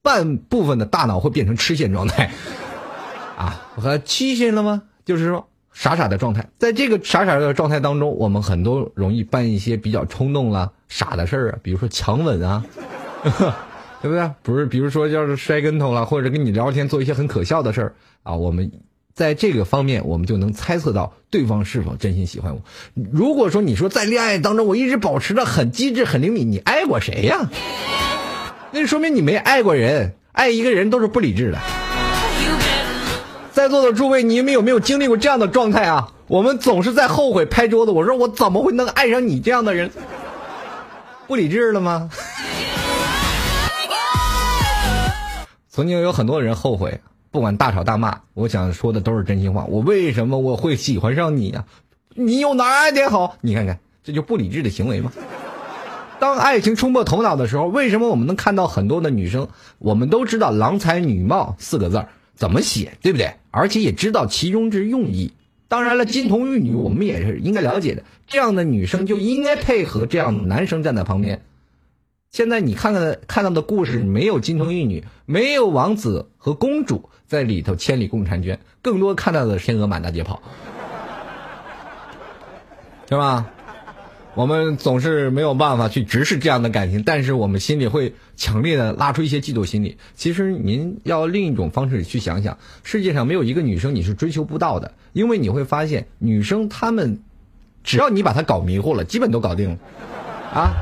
[0.00, 2.30] 半部分的大脑会变成痴线状态，
[3.36, 4.84] 啊，和痴线了吗？
[5.04, 6.48] 就是说傻傻的状态。
[6.56, 12.64] 在这个傻傻的状态当中，我们很多容易办一些比较冲动了、傻的事儿啊，比如说强吻啊，
[14.00, 14.30] 对不对？
[14.42, 18.70] 不是，比如说要是摔跟头了，或者跟你聊天做一些很可笑的事儿啊，我们。
[19.14, 22.62] 在这个方面，我们就能猜测到对方是否真心喜欢我。
[23.12, 27.50] 如果说你说在恋爱当中，我一直保持着很机智、很灵敏，你爱过谁呀？
[28.70, 30.14] 那说明你没爱过人。
[30.32, 31.58] 爱一个人都是不理智的。
[33.52, 36.12] 在座的诸位，你们有没有经历过这样的状态啊？
[36.28, 37.90] 我们总是在后悔拍桌子。
[37.90, 39.90] 我说我怎么会能爱上你这样的人？
[41.26, 42.08] 不理智了吗？
[45.68, 47.00] 曾经有很多人后悔。
[47.30, 49.64] 不管大吵大骂，我想说的都是真心话。
[49.66, 51.64] 我为什么我会喜欢上你呀？
[52.14, 53.36] 你有哪点好？
[53.40, 55.12] 你看看，这就不理智的行为吗？
[56.18, 59.48] 当爱情冲破头脑的时候，为什么我们能看到很多的女生？
[59.78, 63.34] 我们都知道“郎才女貌”四个字儿怎么写，对不对？
[63.52, 65.32] 而且也知道其中之用意。
[65.68, 68.02] 当然了，金童玉女我们也是应该了解的。
[68.26, 71.42] 这样的女生就应该配合这样的男生站在旁边。
[72.30, 77.10] 现在你看看看到的故事，没有金童玉女，没有王子和公主。
[77.26, 80.42] 在里头千里共婵娟，更多看到的天鹅满大街跑，
[83.08, 83.50] 是吧？
[84.34, 89.96] 我们总是没有办法去直视这样的感情，但是我们心里会强烈的拉出一些嫉妒心理。
[90.14, 97.22] 其实您要另一种方式去想想，世界上没有一个女生你是追求不到的，因为你会发现女生她们，
[97.84, 99.78] 只要你把她搞迷糊了，基本都搞定了。
[100.52, 100.74] 啊，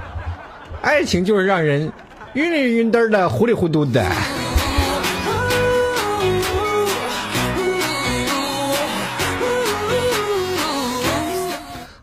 [0.80, 1.90] 爱情就是让人
[2.34, 4.04] 晕里晕嘚的、糊里糊涂的。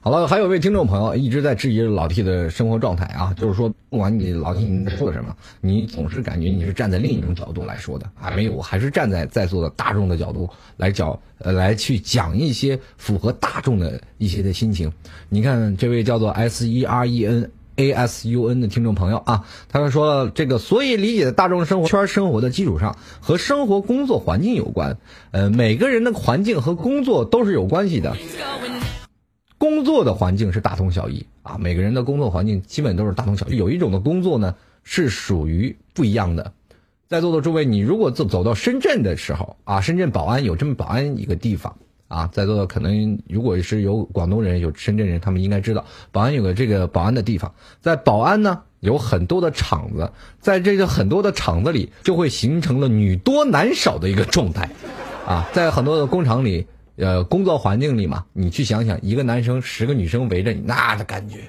[0.01, 14.91] 好了，还有位听众朋友一直在质疑老 T 的生活状态啊，就是说，不管你老 T 你说什么，你总是感觉你是站在另一种角度来说的啊，没有，我还是站在在座的大众的角度来讲，呃，来去讲一些符合大众的一些的心情。
[15.27, 24.97] 你看这位叫做 S E R E N A S U N 的听众朋友啊，他们说这个，所以理解的大众生活圈生活的基础上，和生活工作环境有关，
[25.31, 28.15] 呃，每个人的环境和工作都是有关系的。
[29.57, 33.57] 工作的环境是大同小异啊，每个人的工作环境基本都是大同小异。
[33.57, 36.53] 有一种的工作呢是属于不一样的。
[37.07, 47.53] 在座的诸位，你如果走走到深圳的时候啊，深圳宝安有这么宝安一个地方啊，在座的可能如果是有广东人有深圳人，他们应该知道宝安有个这个宝安的地方。
[47.81, 54.69] 在宝安呢有很多的厂子，在这个很多的厂子里就会形成了女多男少的一个状态
[55.25, 56.67] 啊，在很多的工厂里。
[56.97, 61.39] 呃，工作环境里嘛，你去想想，一个男生十个女生围着你，那的感觉，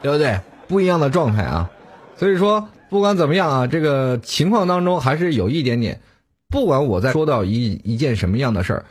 [0.00, 0.40] 对不对？
[0.66, 1.70] 不一样的状态啊。
[2.16, 6.00] 所以说，不管怎么样啊，这个情况当中还是有一点点。
[6.48, 8.84] 不管我在说到一一件什么样的事儿，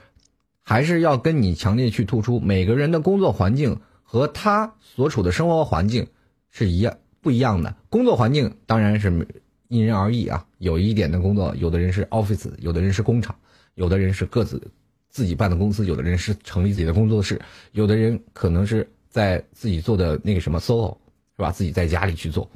[0.61, 6.07] 还是要跟你强烈去突出，每个人的工作环境和他所处的生活环境
[6.49, 7.75] 是一样不一样的。
[7.89, 9.27] 工作环境当然是
[9.67, 10.45] 因人而异啊。
[10.57, 13.35] 有一点的工作，有的人是 office，有的人是工厂。
[13.75, 14.61] 有的人是各自
[15.09, 20.95] 自己办的公司，有的人是成立自己的工作室，有的人可能是在自己做的那个什么 solo，
[21.35, 21.51] 是吧？
[21.51, 22.47] 自己在家里去做。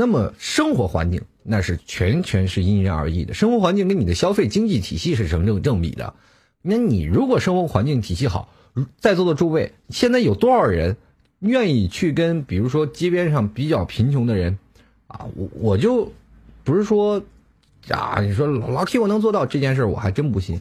[0.00, 6.14] 那么生活环境那是全全是因人而异的，生活环境跟你的消费经济体系是成正正比的。
[6.62, 8.48] 那你如果生活环境体系好，
[8.98, 10.96] 在座的诸位，现在有多少人
[11.40, 14.58] 愿意去跟比如说街边上比较贫穷的人
[15.06, 15.26] 啊？
[15.36, 16.10] 我我就
[16.64, 17.22] 不是说。
[17.88, 20.60] 啊，你说老老 T 我能做到这件事，我还真不信。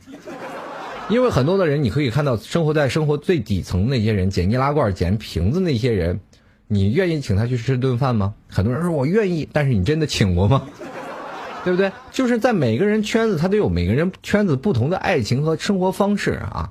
[1.09, 6.17] 因为很多的人，你可以看到生活在生活最底层那些人，捡易拉罐、捡瓶子那些人，
[6.71, 8.35] 你愿意请他去吃顿饭吗？
[8.47, 10.67] 很多人说我愿意，但是你真的请过吗？
[11.65, 11.91] 对不对？
[12.11, 16.69] 就是在每个人圈子，他都有每个人圈子不同的爱情和生活方式啊，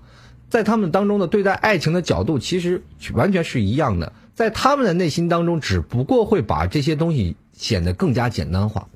[0.48, 2.80] 在他们当中的对待爱情的角度，其实
[3.12, 4.12] 完全是一样的。
[4.34, 8.87] 在他们的内心当中，只不过会把这些东西显得更加简单化。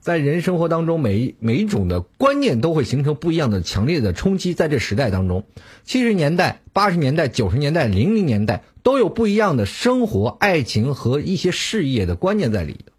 [0.00, 4.54] 在人生活当中，每每一种的观念都会形成不一样的强烈的冲击。
[4.54, 5.44] 在这时代当中，
[5.84, 12.92] 七十年代、八十年代、九十年代、零零年代都有不一样的生活、爱情和一些事业的观念在里头。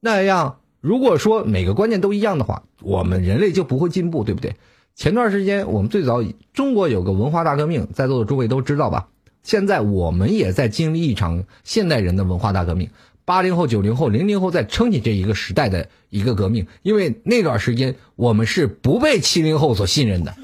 [0.00, 0.58] 那样。
[0.80, 4.54] 如果说每个观念都一样的话，我们人类就不会进步，对不对？
[4.94, 9.08] 前段时间我们最早中国有个文化大革命，在座的诸位都知道吧？
[9.42, 12.90] 现在我们也在经历一场现代人的文化大革命，
[13.24, 20.34] 八零后、九零后、零零后在撑起这一个时代的一个革命，因为那段时间我们是不被七零后所信任的，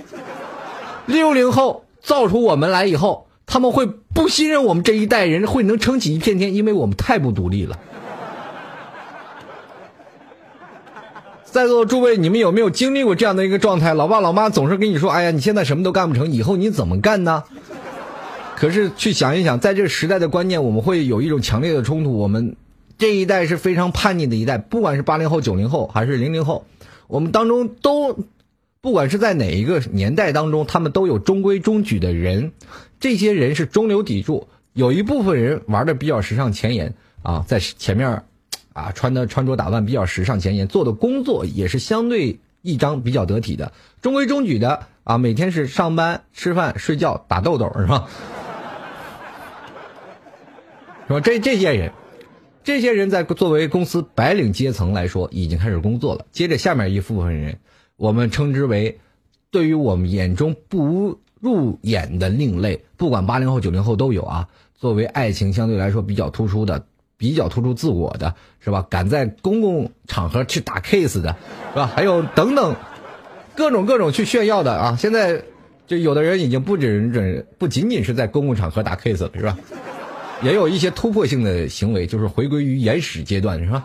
[1.06, 7.78] 六零后造出我们来以后，他们会不信任我们这一代人会能撑起一片天，因为我们太不独立了。
[11.44, 13.92] 在座的诸位，你们有没有经历过这样的一个状态？
[13.92, 17.42] 老爸老妈总是跟你说：“哎呀，你现在什么都干不成，以后你怎么干呢？”
[18.54, 22.16] 可是去想一想，在这个时代的观念，我们会有一种强烈的冲突。
[22.16, 22.54] 我们
[23.00, 26.64] 这一代是非常叛逆的一代，不管是八零后、九零后还是零零后，
[27.08, 28.16] 我们当中都，
[28.80, 32.52] 不管是在哪一个年代当中，他们都有中规中矩的人。
[33.00, 38.22] 这些人是中流砥柱，有一部分人玩的比较时尚前沿啊，在前面。
[38.72, 48.08] 啊，穿的穿着打扮比较时尚前沿，做的工作也是相对一张比较得体的，中规中矩的啊，每天是上班、吃饭、睡觉、打豆豆，是吧？
[51.08, 51.20] 是吧？
[51.20, 51.92] 这这些人，
[52.64, 56.26] 这些人在作为公司白领阶层来说，已经开始工作了。
[56.32, 57.58] 接着下面一部分人，
[57.96, 58.98] 我们称之为，
[59.50, 64.48] 对于我们眼中不入眼的另类，不管八零后、九零后都有啊。
[64.78, 66.86] 作为爱情相对来说比较突出的。
[67.20, 68.86] 比较突出自我的是吧？
[68.88, 71.36] 敢在公共场合去打 case 的，
[71.70, 71.86] 是吧？
[71.94, 72.76] 还有等等，
[73.54, 74.96] 各种各种去炫耀的啊！
[74.98, 75.42] 现在
[75.86, 79.58] 就有的人已经不止准，不仅仅是在公共场合打 case 了，是吧？
[80.42, 83.84] 也有一些突破性的行为，就是回归于原始阶段，是吧？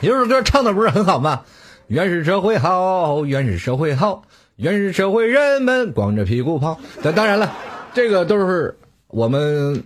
[0.00, 1.42] 有首歌唱的不是很好吗？
[1.86, 4.22] 原始社会好，原始社会好，
[4.56, 6.78] 原始社会人们光着屁股跑。
[7.02, 7.52] 那当然了，
[7.94, 8.76] 这个都是
[9.08, 9.84] 我们。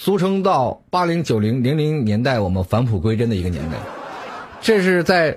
[0.00, 3.76] 俗称到八零九零零零年代，我们返璞归真的一个年代，
[4.60, 5.36] 这是在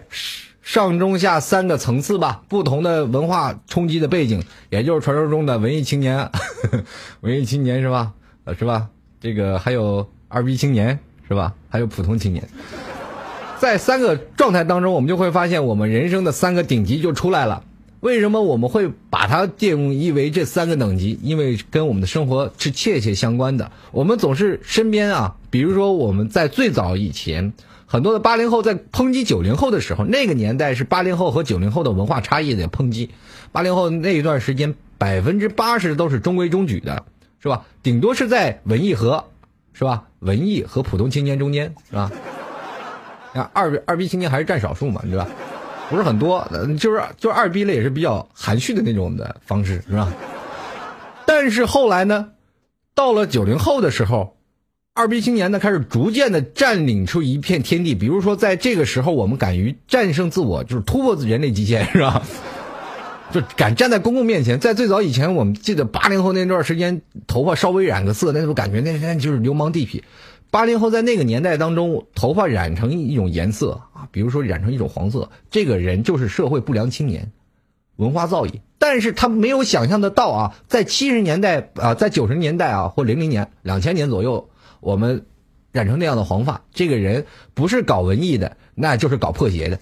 [0.62, 6.30] 上中下三个层次吧，不同的文化冲击的背景，也就是传说中的文艺青年，
[7.22, 8.14] 文艺青年是吧？
[8.58, 8.90] 是吧？
[9.20, 11.54] 这个还有二逼青年是吧？
[11.70, 12.48] 还有普通青年，
[13.60, 17.64] 在三个状态当中，我们就会发现我们人生的三个顶级就出来了。
[18.00, 21.20] 为什么我们会把它定义为这三个等级？
[21.22, 23.72] 因为跟我们的生活是切切相关的。
[23.92, 27.54] 我们总是身边啊，比如说我们在最早以前，
[27.92, 33.10] 很多的八零后在抨击九零后的时候，那个年代是八零后和九零后的文化差异的抨击。
[33.52, 37.04] 八零后那一段时间，百分之八十都是中规中矩的，
[37.42, 37.66] 是吧？
[37.84, 39.26] 顶多是在文艺和，
[39.74, 40.06] 是吧？
[40.20, 42.10] 文艺和普通青年中间，是吧？
[43.34, 45.28] 看二二逼青年还是占少数嘛，对吧？
[45.90, 46.50] 不是很多，
[46.80, 50.10] 就是就二逼了，也是比较含蓄的那种的方式，是吧？
[51.26, 52.30] 但是后来呢，
[52.96, 54.38] 到了九零后的时候，
[54.94, 57.96] 二逼青年呢开始逐渐的占领出一片天地。
[57.96, 62.22] 比如说，在这个时候，我们敢于战胜自我，就是突破人类极限，是吧？
[63.32, 64.60] 就敢站在公共面前。
[64.60, 70.02] 在最早以前，我们记得八零后那段时间，头发稍微染个色，那种感觉，那那就是流氓地痞。
[70.50, 77.32] 八零后在那个年代当中，头发染成一种颜色啊，比如说染成一种黄色，这个人就是社会不良青年，
[77.96, 78.60] 文化造诣。
[78.78, 84.50] 但是他没有想象得到啊，在七十年代啊，在九十年代啊，或零零年、两千年左右，
[84.82, 85.26] 我们
[85.72, 89.80] 染成那样的黄发，这个人不是搞文艺的，那就是搞破鞋的，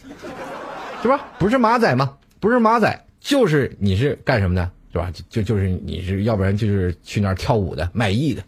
[1.02, 1.30] 是吧？
[1.40, 2.18] 不是马仔吗？
[2.40, 5.12] 不是马仔，就是你是干什么的，是吧？
[5.30, 8.44] 就就是你是要不然就是去那儿跳舞的，卖艺的。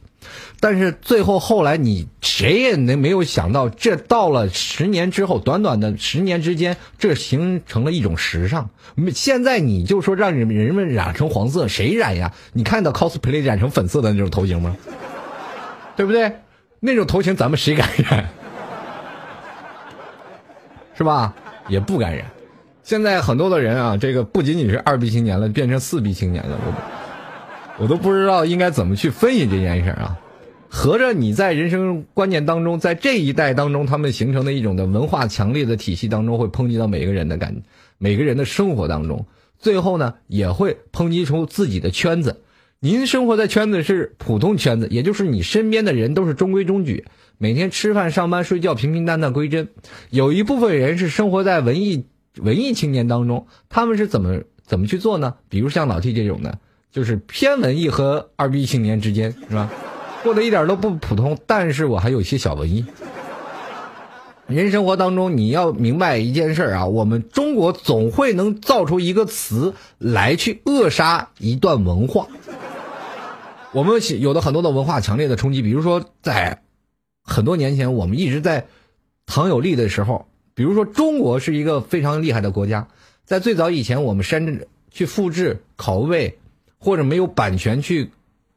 [0.60, 8.70] 但是最后后来，你谁也能没有想到，这到了十年之后，短短的十年之间，这形成了一种时尚。
[9.16, 12.34] 现在你就说让人人们染成黄色，谁染呀？
[12.54, 14.78] 你看到 cosplay 染成粉色的那种头型吗？
[15.96, 16.32] 对不对？
[16.80, 18.30] 那种头型咱们谁敢染？
[20.96, 21.34] 是吧？
[21.68, 22.26] 也不敢染。
[22.84, 26.58] 现在很多的人啊，这个不仅仅是二 B 青年了，变成四 B 青年了。
[26.66, 26.74] 我。
[27.78, 30.20] 我都不知道应该怎么去分析这件事啊！
[30.70, 37.64] 合着你在人生观念当中，在这一代当中，他们形成的一种的文化强烈的体系当中，会抨击到每个人的感，
[37.98, 39.26] 每个人的生活当中。
[39.58, 42.42] 最后呢也会抨击出自己的圈子。
[42.84, 47.06] 您生活在圈子是普通圈子，也就是你身边的人都是中规中矩，
[47.38, 49.68] 每天吃饭、上班、睡觉，平平淡淡归真。
[50.10, 52.06] 有一部分人是生活在文艺
[52.38, 55.36] 文艺青年当中，他们是怎么怎么去做呢？
[55.48, 56.58] 比如像老 T 这种的，
[56.92, 59.70] 就是偏文艺和二逼青年之间，是吧？
[60.24, 62.84] 过得一点都不普通，但是我还有一些小文艺。
[64.48, 72.26] 人生活当中，你要明白一件事啊，我们中国总会能造出一个词来去扼杀一段文化。
[73.74, 76.62] 我们有的很多的文化强烈的冲击，比如说在
[77.24, 78.68] 很多年前，我们一直在
[79.26, 82.90] 唐有利的时候，比如说中国是一个非常厉害的国家，
[83.24, 86.38] 在最早以前，我们山寨去复制拷贝
[86.80, 88.12] 或者没有版权去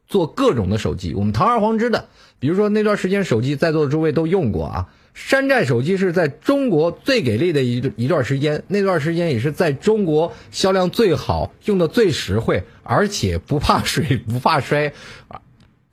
[0.05, 2.09] 做各种的手机，我们堂而皇之的，
[2.39, 4.89] 比如说那段时间手机，在座的诸位都用过啊。
[5.15, 14.91] 山寨手机是在中国最给力的一一段时间，那段时间也是在中国销量最好、用的最实惠，而且不怕水、 不怕摔，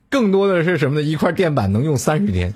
[0.09, 1.01] 更多的是什么呢？
[1.01, 2.53] 一块电板能用三十天。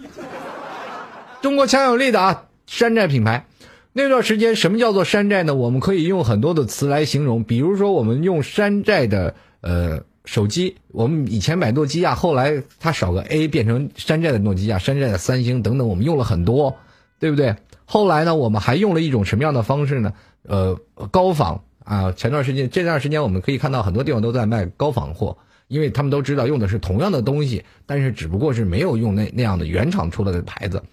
[1.42, 3.46] 中国强有力的啊，山寨品牌。
[3.94, 5.56] 那段时间什么叫做山寨呢？
[5.56, 10.04] 我们可以用很多的词来形容，比如说我们用山寨的呃。
[10.28, 16.78] 手机，我们以前买诺基亚，后来它少个 A 变成山寨的诺基亚、山寨的三星等等，我们用了很多，
[17.18, 17.56] 对不对？
[17.86, 20.14] 后来呢，我们还用了一种什么样的方式呢？
[20.44, 20.78] 呃，
[21.12, 22.12] 高仿啊！
[22.12, 25.38] 前段时间这段时间，我们可以看到很多地方都在卖高仿货，
[25.70, 30.84] 因为他们都知道用的是同样的东西，但是只不过是没有用那那样的原厂出来的牌子，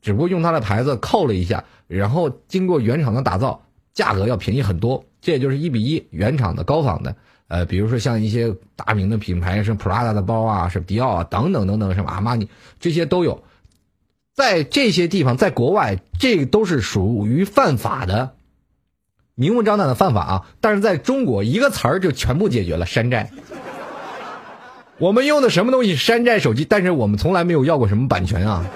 [0.00, 3.62] 只不过用它的牌子扣了一下，然后经过原厂的打造，
[3.92, 5.04] 价格要便宜很多。
[5.20, 7.14] 这也就是一比一原厂的高仿的。
[7.48, 13.42] 呃，比如说像一些大名的品牌，什么 Prada 的包啊，什么迪奥啊，等等等等，什么阿玛尼，这些都有。
[14.34, 18.34] 在这些地方，在国外，这都是属于犯法的，
[19.34, 20.46] 明目张胆的犯法啊。
[20.60, 23.30] 但是在中国，一个词儿就全部解决了山寨。
[24.98, 25.96] 我们用的什么东西？
[25.96, 28.66] 山寨手机，但是我们从来没有要过什么版权啊。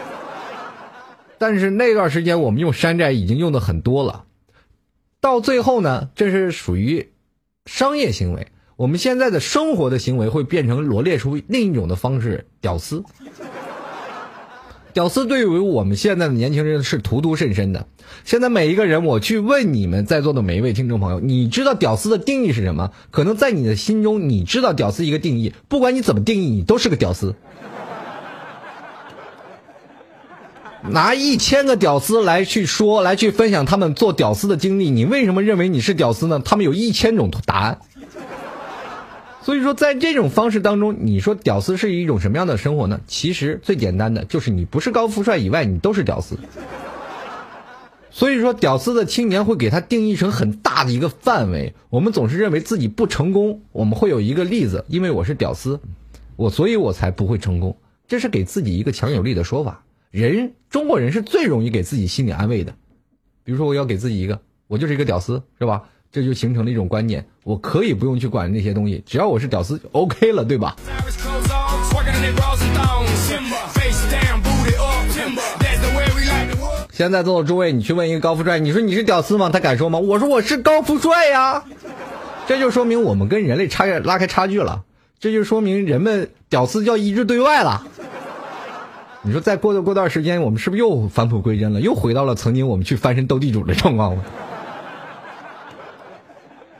[1.36, 4.24] 但是那段时间，我们用山寨已经用的很多了。
[5.20, 7.12] 到最后呢，这是属于
[7.66, 8.46] 商业行为。
[8.82, 13.04] 我们现在的生活的行为会变成罗列出另一种的方式，屌丝。
[14.92, 17.86] 屌丝对于我们现在的年轻人是荼毒甚深的。
[18.24, 22.90] 现在每一个人，我去问你们在座的每一位听众朋友，你知道屌丝的定义是什么？
[23.12, 27.36] 可能在你的心中，你知道屌丝一个定义，不管你怎么定义，你都是个屌丝。
[30.90, 36.42] 拿一千个屌丝来去说，来去分享他们做屌丝的经历，你为什么认为你是屌丝呢？
[36.44, 37.78] 他们有一千种答案。
[39.42, 43.00] 所以说，在这种方式当中，你说屌丝是一种什么样的生活呢？
[43.08, 46.38] 其实最简单的就是你不是高富帅以外，你都是屌丝。
[48.10, 51.74] 所以说，屌丝的青年会给他定义成很大的一个范围。
[51.90, 55.80] 我们总是认为自己不成功，我们会有一个例子，因为我是屌丝，
[56.36, 57.76] 我所以我才不会成功。
[58.06, 59.82] 这是给自己一个强有力的说法。
[60.10, 62.74] 人中国人是最容易给自己心理安慰的。
[63.44, 65.88] 比如说，我要给自己一个，我就是一个屌丝，是吧？
[66.12, 70.76] 这就形成了一种观念，我可以不用去管那些东西，只要我是屌丝就，OK 了，对吧？
[76.92, 79.48] 现在座的诸位，你去问一个高富帅，你说你是屌丝吗？
[79.48, 79.98] 他敢说吗？
[79.98, 81.64] 我说我是高富帅呀，
[82.46, 84.82] 这就说明我们跟人类差拉开差距了，
[85.18, 87.86] 这就说明人们屌丝叫一致对外了。
[89.22, 94.22] 你说再过过段时间，我们是不是又返璞归真了，又回到了曾经我们去翻身斗地主的状况了？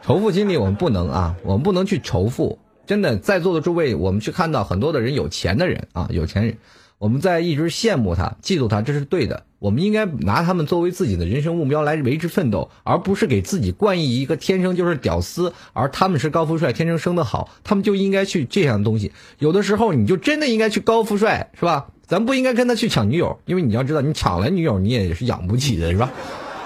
[0.05, 2.59] 仇富心理我们不能啊，我们不能去仇富。
[2.84, 6.57] 真的，在座的诸位，我们去看到很多的人，有钱的人啊，有钱人，
[6.98, 9.44] 我们在一直羡慕他、嫉妒他，这是对的。
[9.61, 19.12] 我们应该拿他们作为自己的人生目标来为之奋斗，而不是给自己冠以一个天生就是屌丝，而他们是高富帅，天生生得好，他们就应该去这样的东西。
[19.38, 21.86] 有的时候，你就真的应该去高富帅，是吧？
[22.09, 26.11] 咱不应该跟他去抢女友，因为你要知道，你抢了女友，你也是养不起的，是吧？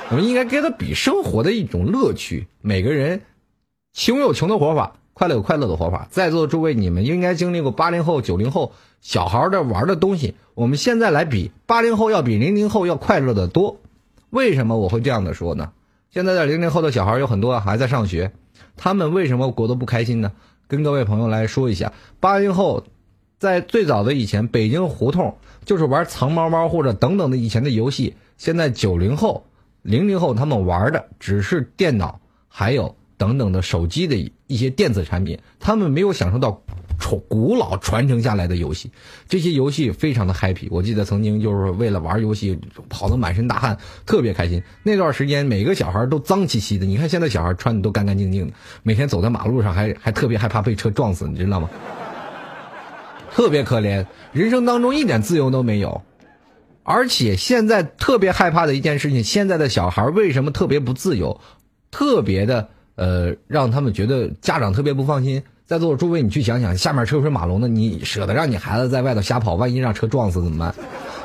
[0.09, 2.47] 我们应该跟他比生活的一种乐趣。
[2.61, 3.23] 每个人
[3.93, 6.07] 穷有穷的活法，快乐有快乐的活法。
[6.13, 10.37] 在座的诸位，你们应该经历过八零后、九零后小孩的玩的东西。
[10.55, 13.81] 我们现在来比，八零后要比零零后要快乐的多。
[14.31, 15.73] 为什么我会这样的说呢？
[16.09, 18.31] 现在的零零后的小孩有很多还在上学，
[18.77, 20.31] 他们为什么过得不开心呢？
[20.69, 22.85] 跟各位朋友来说一下，八零后
[23.41, 28.15] 在最早的以前，北京胡同就是玩藏猫猫或者等等的以前的游戏。
[28.39, 29.47] 现在九零后。
[29.87, 34.16] 零零后他们玩的只是电脑，还有等等的手机的
[34.49, 36.61] 一些电子产品，他们没有享受到
[36.99, 38.91] 传古老传承下来的游戏，
[39.28, 40.66] 这些游戏非常的 happy。
[40.70, 42.59] 我记得曾经就是为了玩游戏
[42.89, 44.61] 跑得满身大汗，特别开心。
[44.82, 51.70] 那段时间每个小孩都脏兮兮的，你看现在小孩穿的都干干净净的，每天走在马路上还还特别害怕被车撞死，你知道吗？
[53.30, 56.03] 特别可怜，人生当中一点自由都没有。
[56.89, 61.41] 而且现在特别害怕的一件事情，现在的小孩为什么特别不自由，
[61.91, 65.43] 特别的呃，让他们觉得家长特别不放心。
[65.66, 70.74] 在座的诸位，你去想想，下面车水马龙的，你舍得让你孩子在外头瞎跑，万一让车撞死怎么办？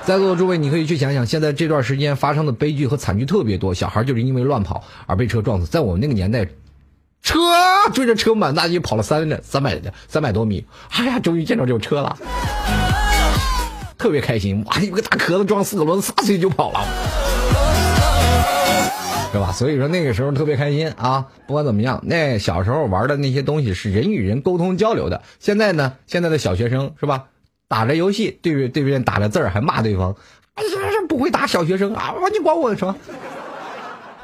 [0.04, 5.68] 在座的诸位，你可以去想想，现在这段时间发生的悲剧和惨剧特别多，小孩就是因为乱跑而被车撞死。
[5.68, 6.48] 在我们那个年代，
[7.22, 7.38] 车
[7.94, 12.18] 追着车满大街跑了三三百三百多米，哎呀，终于见着这种车了。
[14.02, 14.80] 特别开心，哇！
[14.80, 16.84] 有个大壳子装四个轮子，撒腿就跑了，
[19.32, 19.52] 是吧？
[19.52, 21.28] 所以说那个时候特别开心啊。
[21.46, 25.22] 不管怎么样，那小时候玩的那些东西是人与人沟通交流的。
[25.38, 27.26] 现在呢，现在的小学生是吧？
[27.68, 30.16] 打着游戏，对对面打着字儿还骂对方，
[30.56, 30.70] 哎呀，
[31.08, 32.16] 不会打小学生啊！
[32.34, 32.96] 你管我什么？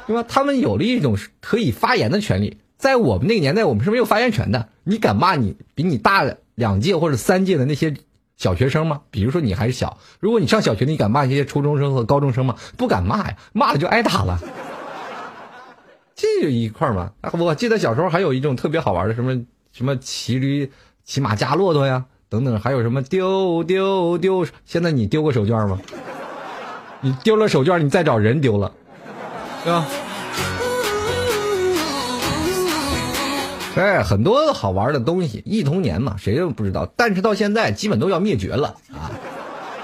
[0.08, 0.24] 对吧？
[0.28, 2.58] 他们有了一种可以发言的权利。
[2.78, 4.70] 在我们那个年代，我们是没有发言权的。
[4.82, 7.94] 你敢骂你比你大两届或者三届的那些？
[8.38, 9.00] 小学生吗？
[9.10, 12.54] 比如说你还是小，如果你上小学，你敢骂一些初中生和高中生吗？
[12.76, 14.38] 不敢骂呀，骂了就挨打了。
[16.14, 17.10] 这就一块儿嘛。
[17.32, 19.38] 我记得小时候还有一种特别好玩的，什么
[19.72, 20.70] 什么骑驴、
[21.04, 24.46] 骑马、加骆驼呀，等等，还有什么丢丢丢。
[24.64, 25.78] 现在你丢过手绢吗？
[27.00, 28.72] 你丢了手绢，你再找人丢了，
[29.64, 29.84] 对吧？
[33.78, 36.92] 哎，很多好玩的东西，忆童年嘛，谁都不知道。
[36.96, 39.12] 但是到现在，基本都要灭绝了啊！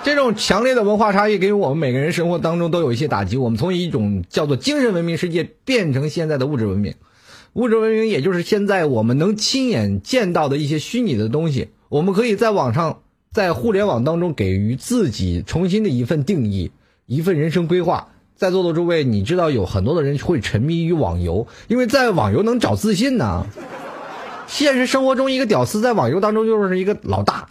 [0.03, 3.37] 这种强烈的文化差异，给我们每个人生活当中都有一些打击。
[3.37, 6.95] 我们从一种叫做精神文明世界，变成现在的物质文明。
[7.53, 11.69] 物质文明，也就是现在我们能亲眼见到的一些虚拟的东西。
[11.89, 12.99] 我们可以在网上，
[13.33, 16.73] 在互联网当中，给予自己重新的一份定义，
[17.07, 18.09] 一份人生规划。
[18.35, 23.47] 在座的诸位，你知道有很多的人会沉迷于网游，因为在网游能找自信呢。
[24.47, 27.49] 现实生活中，一个屌丝在网游当中就是一个老大，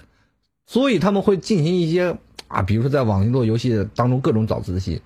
[0.65, 2.17] 所以他们会进行一些
[2.47, 4.99] 啊，比如说在网络游戏当中各种找自信。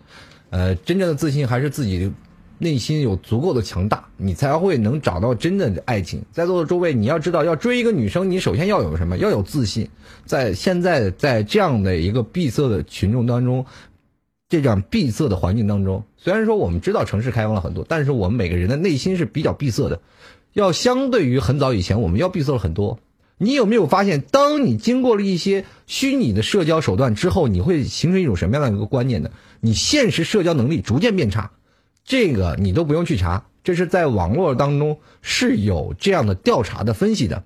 [0.49, 2.11] 呃，真正的自信还是自己
[2.57, 6.23] 内心有足够的强大，你才会能找到真正的爱情。
[6.31, 9.17] 在座的诸位，你要知道，要追一个女生，你首先要有什么？
[9.17, 9.89] 要有自信。
[10.25, 13.65] 在现在在这样的一个闭塞的群众当中，
[14.49, 19.99] 这样闭塞的环境当中，虽然说我们知道城市开放了很多，但是我们每个人的内心是比较闭塞的。
[20.57, 22.99] 要相对于很早以前，我们要闭塞了很多。
[23.37, 29.29] 你有没有发现，当你经过了一些虚拟的社交手段之后，你会形成一种什么样的一个观念呢？
[29.61, 31.51] 你现实社交能力逐渐变差，
[32.03, 37.43] 这个你都不用去查，这是在网络当中是有这样的调查的分析的。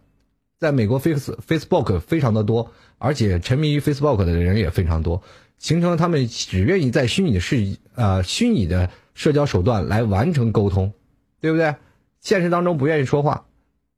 [0.57, 5.21] 在美国，Face Facebook 非常的多，而且沉迷于 Facebook 的人也非常多，
[5.57, 10.93] 形成了他们只愿意在虚拟的世呃虚拟的社交手段来完成沟通，
[11.41, 11.75] 对不对？
[12.21, 13.45] 现实当中不愿意说话，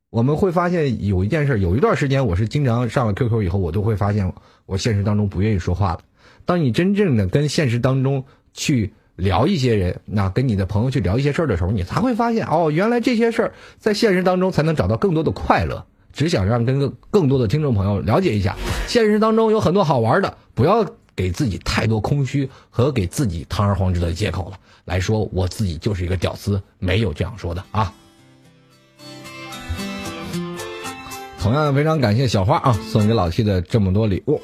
[0.09, 4.33] 我们会发现有一件事，有一段时间我是经常上了 QQ 以后，我都会发现
[4.65, 5.99] 我现实当中不愿意说话了。
[6.45, 15.85] 当你真正的跟现实当中去聊一些人，那跟你的朋友去聊一些事儿的时候，你才会发现哦，原来这些事儿在现实当中才能找到更多的快乐。
[16.13, 18.55] 只想让跟更更多的听众朋友了解一下，
[18.87, 24.59] 现实当中有很多好玩的，不要给自己太多空虚和给自己堂而皇之的借口了。
[24.85, 27.91] 来说我自己就是一个屌丝，没有这样说的啊。
[31.43, 34.39] 同样非常感谢小花啊，送给老 T 的这么多礼物，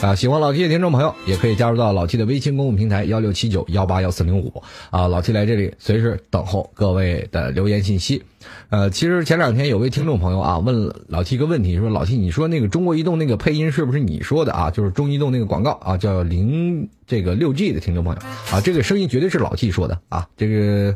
[0.00, 8.22] 啊，喜欢老 T 的听众朋友也可以加入到老 T 的微信公共平台幺六七九幺八幺四零五啊，老 T 来这里随时等候各位的留言信息。
[8.70, 14.70] 呃，其实前两天有位听众朋友啊问老 T 一个问题，说老 T 你说那个中国移动那个配音是不是你说的啊？
[14.70, 18.20] 就是中移动那个广告啊，叫零这个六 G 的听众朋友
[18.52, 20.94] 啊，这个声音绝对是老 T 说的啊，这个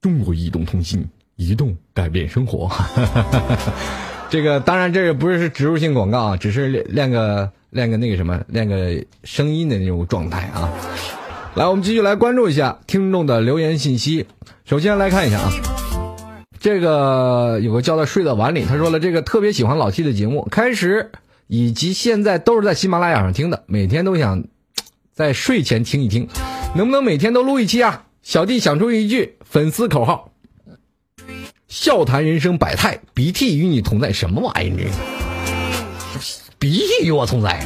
[0.00, 1.06] 中国移动通信。
[1.36, 2.70] 移动改变生活，
[4.28, 10.72] 这个当然这个不是是植入性广告啊，只是练个练个那个什么练个声音的那种状态啊。
[11.54, 14.26] 来，我们继续来关注一下听众的留言信息。
[14.64, 15.50] 首先来看一下啊，
[16.58, 21.10] 这个有个叫他睡到碗里，他说了这个特别喜欢老 T 的节目，开始
[21.46, 24.44] 以及现在都是在喜马拉雅上听的，每天都想
[25.12, 26.28] 在睡前听一听，
[26.74, 28.04] 能不能每天都录一期啊？
[28.22, 30.32] 小弟想出一句粉丝口号。
[31.78, 34.88] 笑谈人生百态，鼻涕与你同在，什么玩意儿？
[36.58, 37.62] 鼻涕与我同在。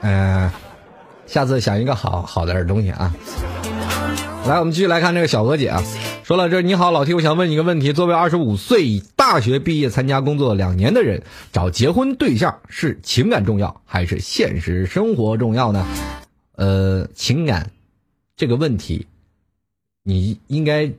[0.00, 0.50] 嗯，
[1.26, 3.14] 下次想一个好好点的东西啊。
[4.46, 5.82] 来，我们继续来看这个小娥姐啊，
[6.22, 11.22] 说了这，你好，老 T，我想问你一个问题：作为二十五岁大学毕业参加工作两年的人，
[11.52, 15.86] 找结婚对象是情感重要还是现实生活重要呢？
[16.54, 17.70] 呃，情感
[18.38, 19.06] 这个问题，
[20.02, 20.90] 你应该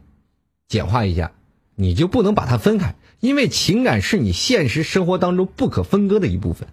[0.67, 1.31] 简化一下，
[1.75, 6.67] 你就不能把它分开，因为情感是你现实生活当中不可分割的一部分。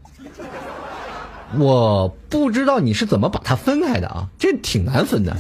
[1.57, 5.37] 我不知道你是怎么把它分开的啊，这挺难分的。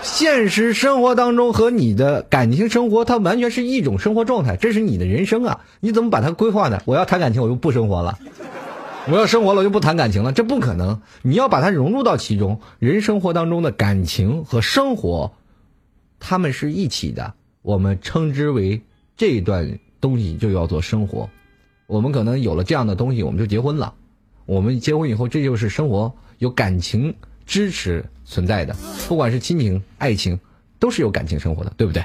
[0.00, 5.60] 现实生活当中和你的感情生活，它完全是一种生活状态，这是你的人生啊！
[5.80, 6.80] 你怎么把它规划呢？
[6.84, 8.16] 我要谈感情，我就不生活了；
[9.08, 11.00] 我要生活了，我就不谈感情了，这不可能。
[11.22, 15.32] 你要把它融入到其中，人生活当中的感情和生活，
[16.20, 17.34] 他们是一起的。
[17.62, 18.82] 我们称之为
[19.16, 21.30] 这段东西就叫做生活。
[21.86, 23.94] 我们可能有了这样的东西，我们就结婚了。
[24.44, 27.14] 我们结婚以后，这就是生活，有感情
[27.46, 28.04] 支持。
[28.24, 28.74] 存在的，
[29.08, 30.40] 不管是亲情、爱情，
[30.78, 32.02] 都是有感情生活的，对不对？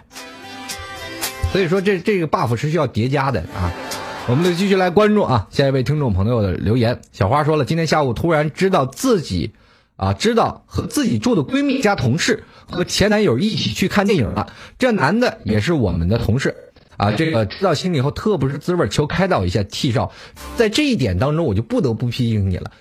[1.54, 3.72] 所以说，这这个 buff 是需要叠加的啊！
[4.28, 7.00] 我们得继续来关注啊，下一位听众朋友的留言。
[7.14, 9.54] 小花说了，今天下午突然知道自己
[9.98, 14.54] 啊，知道和自己住的闺蜜加同事和前男友一起去看电影了。
[14.78, 16.56] 这男的也是我们的同事
[16.96, 20.12] 啊，这个知道心里以后特不是滋味，求开导一下 T 少。
[20.56, 22.72] 在这一点当中，我就不得不批评你了。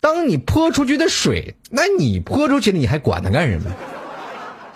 [0.00, 3.70] 当你泼出去的水，那你泼出去了，你还管它干什么？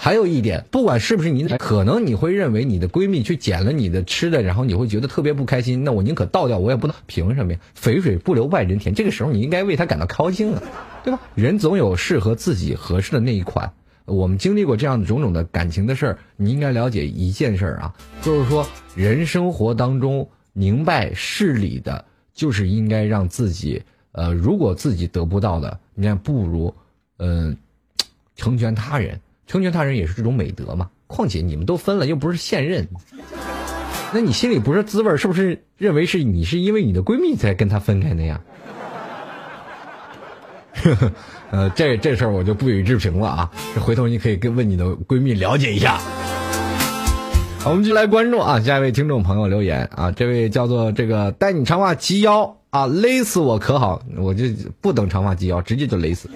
[0.00, 5.82] 还有一点，不管是不是你，可能你会认为你的闺蜜去捡了你的吃的，然后你会觉得特别不开心。
[5.82, 7.58] 那我宁可倒掉，我也不能凭什么呀？
[7.74, 10.62] 肥水不流外人田，这个时候你应该为她感到高兴啊，
[11.08, 11.22] 对吧？
[11.34, 13.72] 人总有适合自己合适的那一款。
[14.04, 22.04] 我们经历过这样的种种的感情的事儿，你应该了解一件事儿啊，就是说人生活当中明白事理的，
[22.34, 23.82] 就是应该让自己。
[24.12, 26.74] 呃，如果自己得不到的，你看不如，
[27.18, 27.56] 嗯，
[28.36, 30.90] 成全他人，成全他人也是这种美德嘛。
[31.06, 32.86] 况且你们都分了，又不是现任，
[34.12, 38.40] 那你心里不是滋味儿是不是认为是你是因为你的闺蜜才跟他分开的呀？
[41.50, 43.50] 呃，这这事儿我就不予置评了啊。
[43.80, 45.98] 回头你可以跟问你的闺蜜了解一下。
[47.60, 52.54] 好，我们就来关注啊，下一位听众朋友留言啊，这位叫做这个带你长发及腰。
[52.70, 54.02] 啊，勒死我可好？
[54.18, 54.44] 我就
[54.82, 56.28] 不等长发及腰，直接就勒死。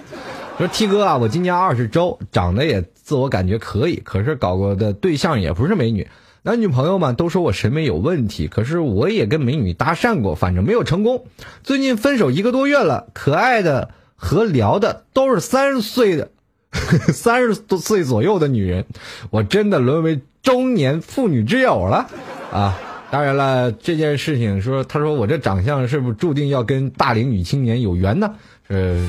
[0.57, 6.07] 说 T 哥啊，我今年二十周，长得也自我感觉可以，可是搞过的对象也不是美女。
[6.41, 11.25] 男女朋友们都说我审美有问题，可是我也跟美女搭讪过，反正没有成功。
[11.63, 13.91] 最近分手一个多月了，可爱的
[14.23, 16.31] 和聊的都是三十岁的，
[17.11, 18.85] 三十多岁左右的女人，
[19.29, 22.07] 我真的沦为中年妇女之友了
[22.49, 22.79] 啊！
[23.11, 28.33] 当然了，这件事情说，他说我这长相是不是注定要跟大龄女青年有缘呢？
[28.69, 29.07] 呃，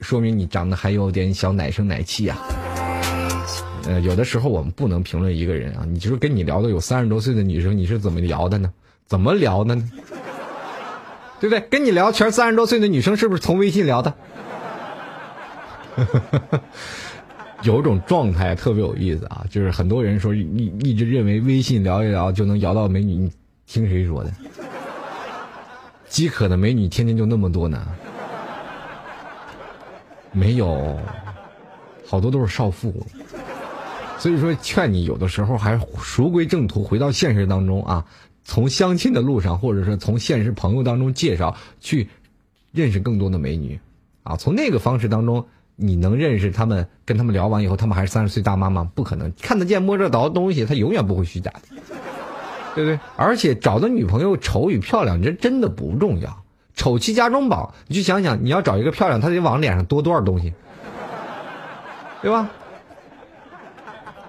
[0.00, 2.38] 说明你长得还有点小奶声奶气啊。
[3.86, 5.84] 呃，有的时候我们不能评论一个人啊。
[5.86, 8.72] 你就说跟你聊的有三十多岁的女生，你是怎么聊的呢？
[9.06, 9.90] 怎么聊的呢？
[11.38, 11.60] 对不对？
[11.68, 14.14] 跟你聊全三十多岁的女生，是不是从微信聊的？
[17.62, 23.14] 有种状态特别有意思啊，就是很多人说一一直认为微信聊一聊就能摇到美女。
[23.14, 23.32] 你
[23.66, 24.30] 听谁说的？
[26.08, 27.86] 饥渴的美女天天就那么多呢？
[30.30, 30.98] 没有，
[32.06, 32.94] 好多都是少妇。
[34.18, 38.04] 所以说，劝你有的时候还是赎归正途，回到现实当中啊。
[38.44, 42.08] 从相亲的路上，或者是从现实朋友当中介绍，去
[42.72, 43.80] 认识更多的美女
[44.22, 44.36] 啊。
[44.36, 45.46] 从那个方式当中，
[45.76, 48.88] 你能认识他们，跟他们聊完以后，他们还是三十岁大妈吗？
[48.94, 51.60] 不可能，看得见摸得着的东西，他永远不会虚假的。
[52.74, 52.98] 对不对？
[53.16, 56.42] 而且找的女朋友丑与漂亮，这真的不重要。
[56.74, 60.52] 丑妻家中宝，你去想想，你要找一个漂亮，她得往脸上多多少东西，
[62.20, 62.50] 对吧？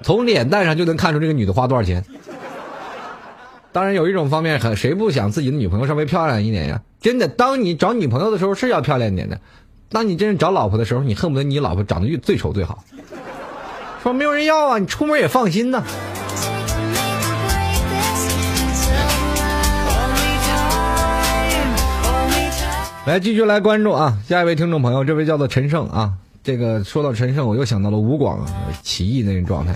[0.03, 2.05] 从脸蛋上就能看出这个女的花多少钱。
[3.71, 6.81] 当然，有一种方面，很谁不想自己的女朋友稍微漂亮一点呀？
[7.01, 9.41] 真的，当你找女朋友的时候是要漂亮一点的。
[9.89, 12.83] 当你真正找老婆的时候，你恨不得你老婆长得越最丑最好。
[14.03, 15.83] 说没有人要啊，你出门也放心呐。
[23.05, 26.13] 来继续来关注啊，下一位听众朋友，这位叫做陈胜啊。
[26.43, 28.45] 这个说到陈胜，我又想到了吴广
[28.81, 29.75] 起义那种状态。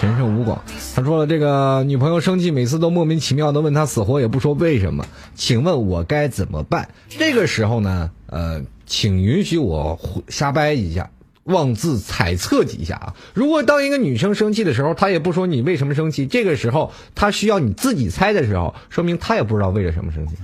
[0.00, 0.60] 陈胜吴广，
[0.94, 6.88] 他说了，这个女朋友生气，每次都莫名其妙的问他死活也不说为什么，请问我该怎么办？
[7.08, 11.10] 这个时候呢，呃，请允许我瞎掰一下，
[11.44, 13.14] 妄自揣测几下啊。
[13.34, 20.34] 如果当一个女生生气的时候，她也不说你为什么生气，这个时候她需要你自己猜的时候，说明她也不知道为了什么生气。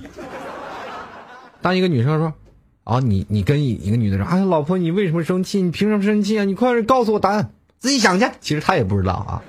[1.61, 2.33] 当一个女生说
[2.85, 5.61] ：“啊，你你跟一个女的说，哎，老婆，你为什么生气？
[5.61, 6.45] 你凭什么生气啊？
[6.45, 9.41] 你快告诉我答案，自己想去。”其实她也不知道啊。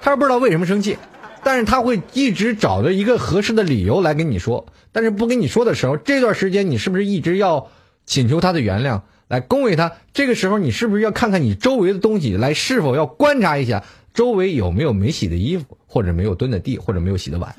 [0.00, 0.98] 他不知道为什么生气，
[1.44, 4.66] 但是他会一直找着一个合适的理由来跟你说。
[4.92, 7.68] 但是不跟你说的时候，这段时间你是不是一直要
[8.06, 9.92] 请求他的原谅，来恭维他？
[10.12, 13.82] 这个时候你是不是要看看你周围的东西，来是否要观察一下
[14.12, 17.54] 周围有没有没洗的衣服，或者没有蹲的地，或者没有洗的碗？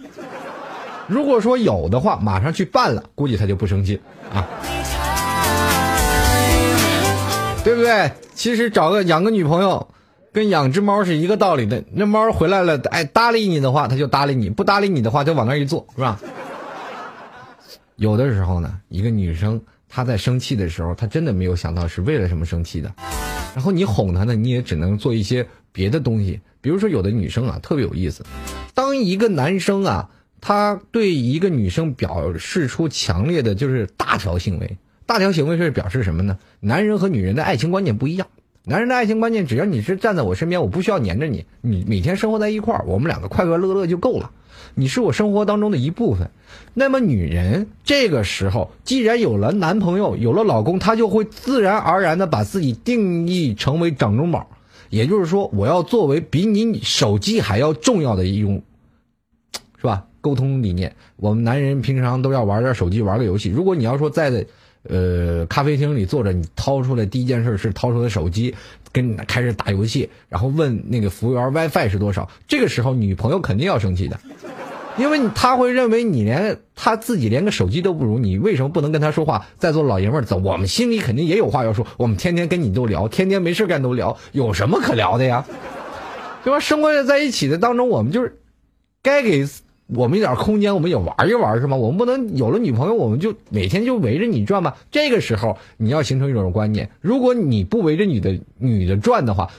[1.07, 3.99] 如果说有的话，马上去办了，估计他就不生气
[4.33, 4.47] 啊，
[7.63, 8.11] 对不对？
[8.35, 9.87] 其实找个养个女朋友，
[10.33, 11.83] 跟养只猫是一个道理的。
[11.93, 16.19] 那猫回来了，哎，搭理你的话，它就搭理你；不搭理你的话，就往那一坐，是吧？
[17.95, 22.91] 有的时候呢，一个女生她在生气的时候，她真的没有想到是为了什么生气的。
[23.55, 28.25] 然后你哄她呢，你也只能做一些别的东西，比如说有的女生啊特别有意思，
[28.73, 30.09] 当一个男生啊。
[30.45, 36.37] 他对一个女生表示出强烈的就是大条行为，大条行为是表示什么呢？
[36.59, 38.27] 男人和女人的爱情观念不一样。
[38.65, 44.31] 男人的爱情观念，只要你是站在我身边，我不需要黏着你，你每天生活在一块儿，我们两个快快乐乐就够了。
[44.73, 46.31] 你是我生活当中的一部分。
[46.73, 54.49] 那么女人这个时候，既然有了男朋友，有了老公，她就会自然而然的把自己定义成为掌中宝，
[54.89, 58.63] 也就是说，我要作为比你手机还要重要的一种，
[59.77, 60.05] 是吧？
[60.21, 63.49] 沟通理念，我们男人平常都要玩点手机，玩个游戏。
[63.49, 64.45] 如果你要说在，
[64.89, 68.53] 呃，咖啡厅里坐着，你掏出来第一件事是掏出来手机，
[68.91, 72.29] 跟开始打游戏，然后问那个服务员 WiFi 是多少。
[72.47, 74.19] 这个时候，女朋友肯定要生气的，
[74.97, 79.45] 因为他会认为你连他自己连个手机都不如，你为什么不能跟他说话？
[79.57, 81.87] 在座老爷们儿，走，我们心里肯定也有话要说。
[81.97, 85.45] 我们天天跟你都聊，天天没事干都聊，有什么可聊的呀？
[86.43, 86.59] 对吧？
[86.59, 88.39] 生活在一起的当中，我们就是
[89.01, 89.47] 该给。
[89.95, 91.75] 我们一点空间，我们也玩一玩是吗？
[91.75, 94.73] 我们不能有了女朋友，我们就每天就围着你转吗？
[94.91, 99.49] 这个时候你要形成一种观念：如果你不围着你的女的转的话，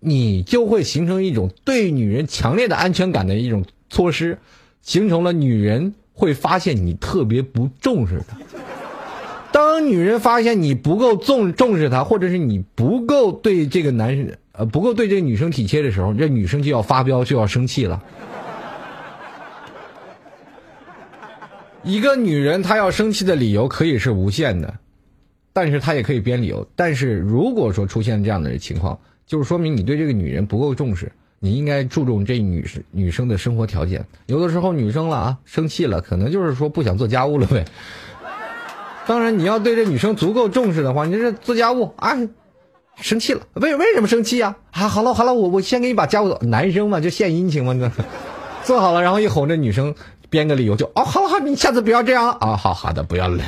[0.00, 4.38] 你就会形成一种对女人强烈的安全感的一种措施，
[4.82, 8.36] 形成了女人会发现你特别不重视她。
[9.52, 18.02] 当女人发现你不够重重视她，或者是你不够对这个男生呃不够对这个女生体贴的时候，这女生就要发飙，就要生气了。
[21.82, 24.74] 一个女人她要生气的理由可以是无限的，
[25.52, 26.66] 但是她也可以编理由。
[26.74, 31.10] 但是如果说出现这样的情况，就是说明你对这个女人不够重视。
[31.40, 34.04] 你应该注重这女生女生的生活条件。
[34.26, 37.64] 有的时候女生了啊，生气了，可能就是说不想做家务了呗。
[39.06, 42.16] 当然，你要对这女生足够重视的话，你这做家务啊，
[42.96, 44.56] 生气了，为为什么生气呀？
[44.72, 46.36] 啊，好了好了，我我先给你把家务。
[46.40, 47.88] 男生嘛，就献殷勤嘛，这
[48.64, 49.94] 做好了，然后一哄这女生。
[50.30, 52.56] 编个理由就哦，好了好，你下次不要这样了啊！
[52.56, 53.42] 好好的，不要了。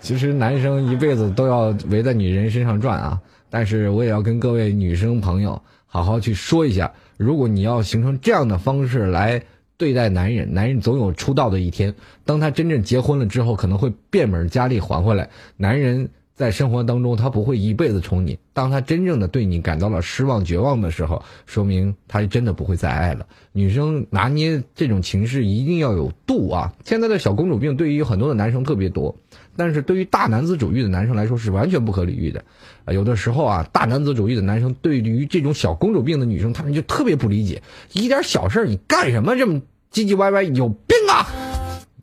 [0.00, 9.42] 其实男生一辈子都要围在女人身上转啊，但是我也要跟各位女生朋友好好去说一下，如果你要形成这样的方式来
[9.76, 11.94] 对待男人，男人总有出道的一天。
[12.24, 15.28] 当他真正结婚了之后，可能会变本加厉还回来。
[15.56, 16.10] 男人。
[16.42, 18.36] 在生活当中，他不会一辈子宠你。
[18.52, 23.28] 当他真正的对你感到了失望、绝望的时候，说明他真的不会再爱了。
[23.52, 26.74] 女生拿捏这种情绪一定要有度啊！
[26.84, 29.14] 现在的小公主病对于很多的男生特别多，
[29.56, 32.44] 但是对于大男子主义的男生来说是完全不可理喻的。
[32.88, 37.62] 有的时候啊，大男子主义的男生对于这种小公主病的女生，他们就特别不理解，
[37.92, 39.62] 一点小事你干什么这么
[39.92, 41.51] 唧唧歪歪，有病啊！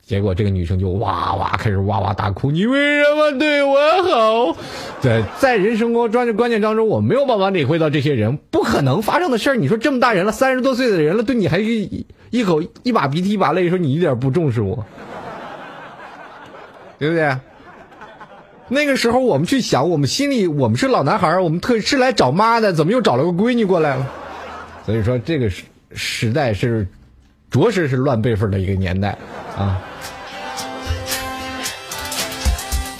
[0.10, 4.58] 结果这个女生就哇哇开始哇哇大哭，你为什么对我好？
[5.00, 9.56] 在在人生观专观念当中，我没有办法领会到这些人不可能发生的事儿。
[9.56, 14.84] 你说这么大人了，三十多岁的人了，对你还一一口一把鼻涕一把泪，说你一点不重视我，
[16.98, 17.38] 对不对？
[18.68, 24.12] 那个时候我们去想，我们心里我们是老男孩我们特是来找妈的，怎么又找了个闺女过来了？
[24.88, 26.88] 所以说这个时时代是
[27.52, 29.16] 着实是乱辈分的一个年代
[29.56, 29.80] 啊。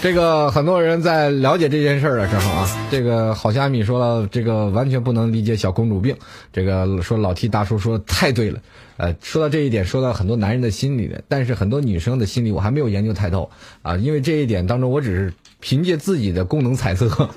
[0.02, 6.16] 这个很多人在了解这件事儿的时候啊，这个好虾米说了，这个完全不能理解小公主病。
[6.50, 8.58] 这个说老 T 大叔说的太对了，
[8.96, 13.50] 呃，说到这一点，说到很多男人的心理的，但是很多女生的心理我还没有研究太透
[13.82, 17.28] 啊，因为这一点当中，我只是凭借自己的功能猜测，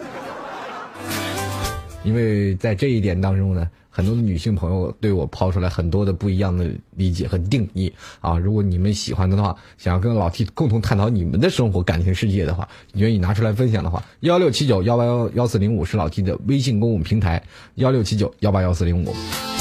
[2.05, 3.68] 因为在这一点当中呢。
[3.96, 8.39] 很多的女性朋友对我抛出来很多的不一样的理解和定义啊！
[8.39, 17.44] 如果你们喜欢的话，想要跟老 T 共同探讨你们的生活感情世界的话，愿意拿出来分享的话，幺六七九幺八幺幺四零五是老 T 的微信公共平台，
[17.76, 19.14] 幺六七九幺八幺四零五。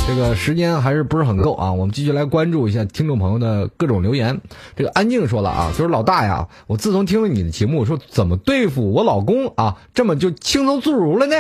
[0.09, 1.71] 这个时间还是不是很够啊？
[1.71, 4.41] 我们继续来关注一下听众朋友的各种留言。
[4.75, 11.37] 这个安静说了啊，就是老大呀，我自从听了你的节目，说怎么对付我老公啊，这么就轻松自如了呢？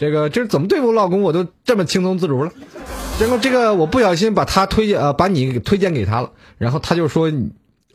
[0.00, 2.50] 这个这怎么对付我老公，我都这么轻松自如了。
[3.20, 7.30] 然后这个我不小心把他推荐呃把你推荐给他了，然后他就说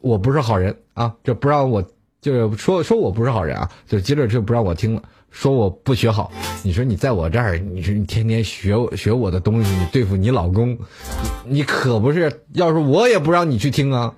[0.01, 1.83] 我不是好人啊，这不让我
[2.21, 5.01] 就是说说我不是好人啊，就接着就不让我听了，
[5.31, 6.31] 说我不学好。
[6.61, 10.77] 你说你在我这儿，你说你天天学学我的东西，你对付你老公，
[11.43, 12.31] 你可不是。
[12.53, 14.13] 要是我也不让你去听啊。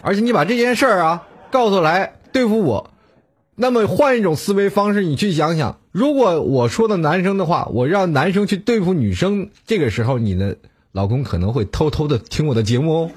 [0.00, 2.90] 而且你把这件事儿啊告诉来对付我，
[3.56, 10.56] 那么换一种思维方式，你去想想，如果我说的男生的话，我让男生去对付女生，这个时候你的
[10.92, 13.10] 老公可能会偷偷的听我的节目哦。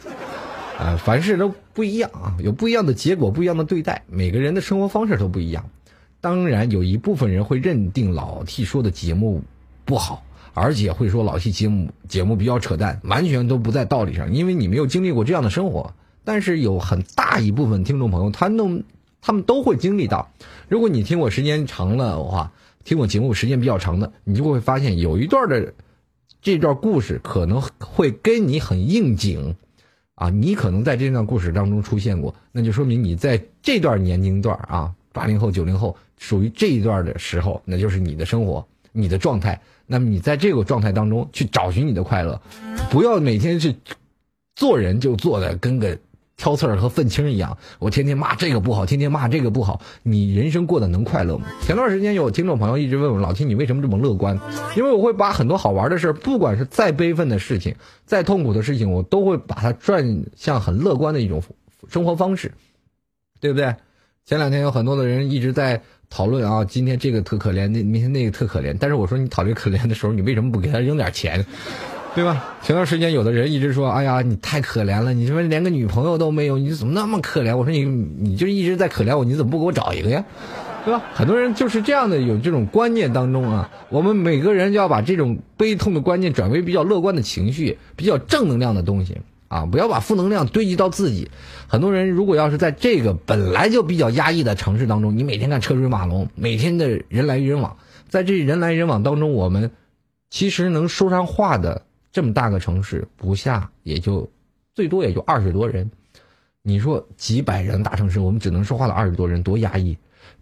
[0.77, 5.65] 啊，凡事都不一样啊，有不一样的结果，不一样的对待，每个人的生活方式都不一样。
[6.21, 9.41] 当然，有一部分人会认定老 T 说的节目
[9.85, 10.23] 不好，
[10.53, 15.95] 而且会说老 T 节目节目比较扯淡，完全都不在道理上，因为你没有经历过这样的生活。
[16.23, 18.83] 但是有很大一部分听众朋友，他弄
[19.27, 20.31] 他们都会经历到。
[20.69, 22.49] 如果你听我时间长了的话，
[22.85, 25.73] 听我节目时间比较长的，你就会发现有一段的
[26.41, 29.53] 这段故事可能会跟你很应景
[30.15, 39.59] 啊，你可能在这段故事当中出现过，那就说明你在这段年龄段啊，八零后、九零后属于这一段的时候，那就是你的生活、你的状态。
[39.85, 42.41] 那么你在这个状态当中去找寻你的快乐，
[42.89, 43.75] 不要每天去
[44.55, 45.99] 做人就做的跟个。
[46.37, 51.47] 挑刺儿和愤青一样，我天天骂这个不好，天天骂这个不好，你人生过得能快乐吗？
[51.61, 54.39] 前段时间有听众朋友一直问我老七，你为什么这么乐观？
[54.75, 57.75] 因为我会把很多好玩的事儿，不管是再悲愤的事情，
[58.05, 61.41] 再痛苦的事情，我都会把它转向很乐观的一种
[61.89, 62.51] 生活方式，
[63.41, 63.75] 对不对？
[64.23, 71.43] 前两天有很多的人一直在讨论啊，今天这个特可怜，那明天那个特可怜，但是我说你讨论可怜的时候，你为什么不给他扔点钱？
[72.17, 72.55] 对吧？
[72.63, 80.25] 前段时间有的人一直说：“哎呀，你太可怜了，你说连个女朋友都没有，你怎么那么可怜？”我说：“你你就一直在可怜我，你怎么不给我找一个呀？
[80.83, 91.29] 对吧？”很多人就是这样的，有这种观念当中啊，我们每个人就要把这种悲痛的观念转为比较乐观的情绪，比较正能量的东西啊，不要把负能量堆积到自己。
[91.67, 97.77] 很多人如果要是在这个本来就比较压抑的城市当中，你每天看车水马龙，每天的人来人往，
[98.09, 99.69] 在这人来人往当中，我们
[100.31, 101.83] 其实能说上话的。
[102.17, 104.27] 这么大个城市，不下也就
[104.73, 105.87] 最多也就二十多人。
[106.63, 109.95] 你说几百人大城市，我们只能说话的二十多人，多压抑！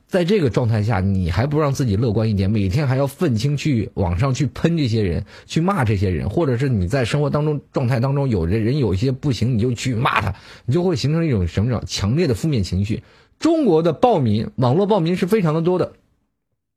[0.07, 10.33] 在这个状态下，你还不让自己乐观一点，每天还要愤青去网上去喷这些人，去骂这些人，或者是你在生活当中状态当中，有的人有一些不行，你就去骂他，
[10.65, 13.03] 你就会形成一种什么强烈的负面情绪。
[13.37, 15.91] 中国的暴民，网络暴民是非常的多的。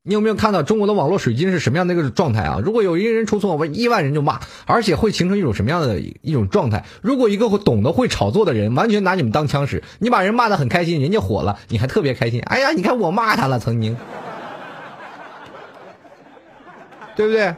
[0.08, 2.58] 你有没有看到中国的网络水军是什么样的一个状态啊？
[2.64, 6.82] 如果有一个人出错，我一万人就骂，而且会形成一种什么样的一种状态？
[7.02, 12.40] 如果一个会懂得会炒作的人，完全拿你们当枪使，你把人骂的很开心，人家火了，你还特别开心。
[12.46, 13.94] 哎呀，你看我骂他了，曾经，
[17.14, 17.54] 对不对？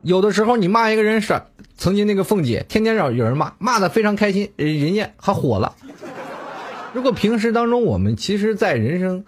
[0.00, 1.42] 有的时候你骂一个人是
[1.76, 5.74] 曾经那个凤姐，天天让有人骂，骂的非常开心，人家还火了。
[6.94, 9.26] 如果平时当中我们其实，在人生。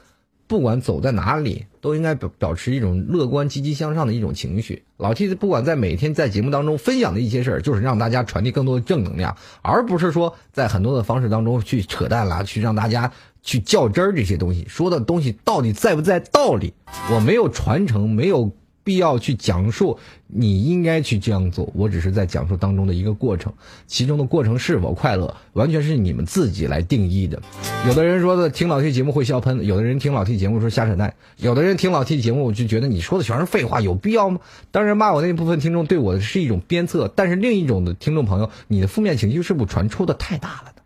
[0.53, 4.83] 不管走在哪里，都应该表保持一种乐观、积极向上的一种情绪。
[4.99, 13.11] 老 T 不管在每天在节目当中分享的一些事儿，就是让大家传递更多的正能量，而不是说在很多的方式当中去扯淡啦，去让大家
[13.43, 14.67] 去较真儿这些东西。
[14.69, 16.75] 说的东西到底在不在道理？
[17.11, 18.53] 我没有传承，没有。
[18.85, 19.97] 必要去讲述，
[20.35, 21.71] 你应该去这样做。
[21.75, 23.53] 我只是在讲述当中的一个过程，
[23.87, 27.43] 其中的过程是否快乐，完全是你们自己来定义的。
[27.87, 34.41] 有的人说的听老 T 节目会笑喷，有的人听老 T 节目说瞎扯淡，有的人听老 T 节目我就觉得你说的全是废话，有必要吗？
[34.71, 40.83] 当然骂我那部分听众对我的是一种鞭策，但是另一种的听众朋友，你的负面情绪是不是传出的太大了的？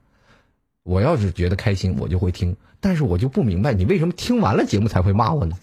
[0.83, 5.57] 我要是觉得开心，我就会听，但是我就不明白你为什么听完了节目才会骂我呢？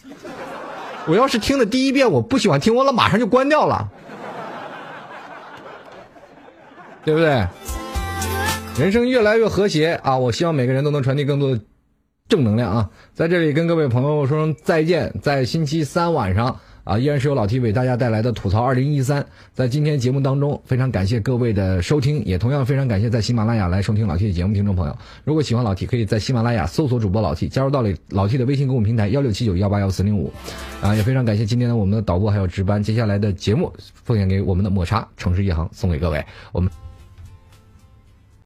[1.08, 3.89] 我要是听的第一遍我不喜欢听，我了马上就关掉了，
[7.04, 7.45] 对不对？
[8.80, 10.18] 人生越来越和谐啊！
[10.18, 11.62] 我希望每个人都能传递更多的
[12.28, 12.89] 正能量啊！
[13.14, 16.60] 在这里跟各位朋友说声再见，在星期三晚上。
[16.84, 24.97] 啊，依然是由老 T 为大家带来的吐槽二零一三，在今天节目当中，非常感谢各位的收听，也同样非常感谢在喜马拉雅来收听老 T 的节目听众朋友。
[25.23, 30.31] 如果喜欢老 T，可以在喜马拉雅搜索主播老 T，加入到里老 T 的微信公众平台幺六七九幺八幺四零五。
[30.81, 33.71] 啊，也非常感谢今天的我们的导播还有值班，接下来的节目
[34.03, 36.82] 奉献给我们的抹茶城市夜航送给各位，我们。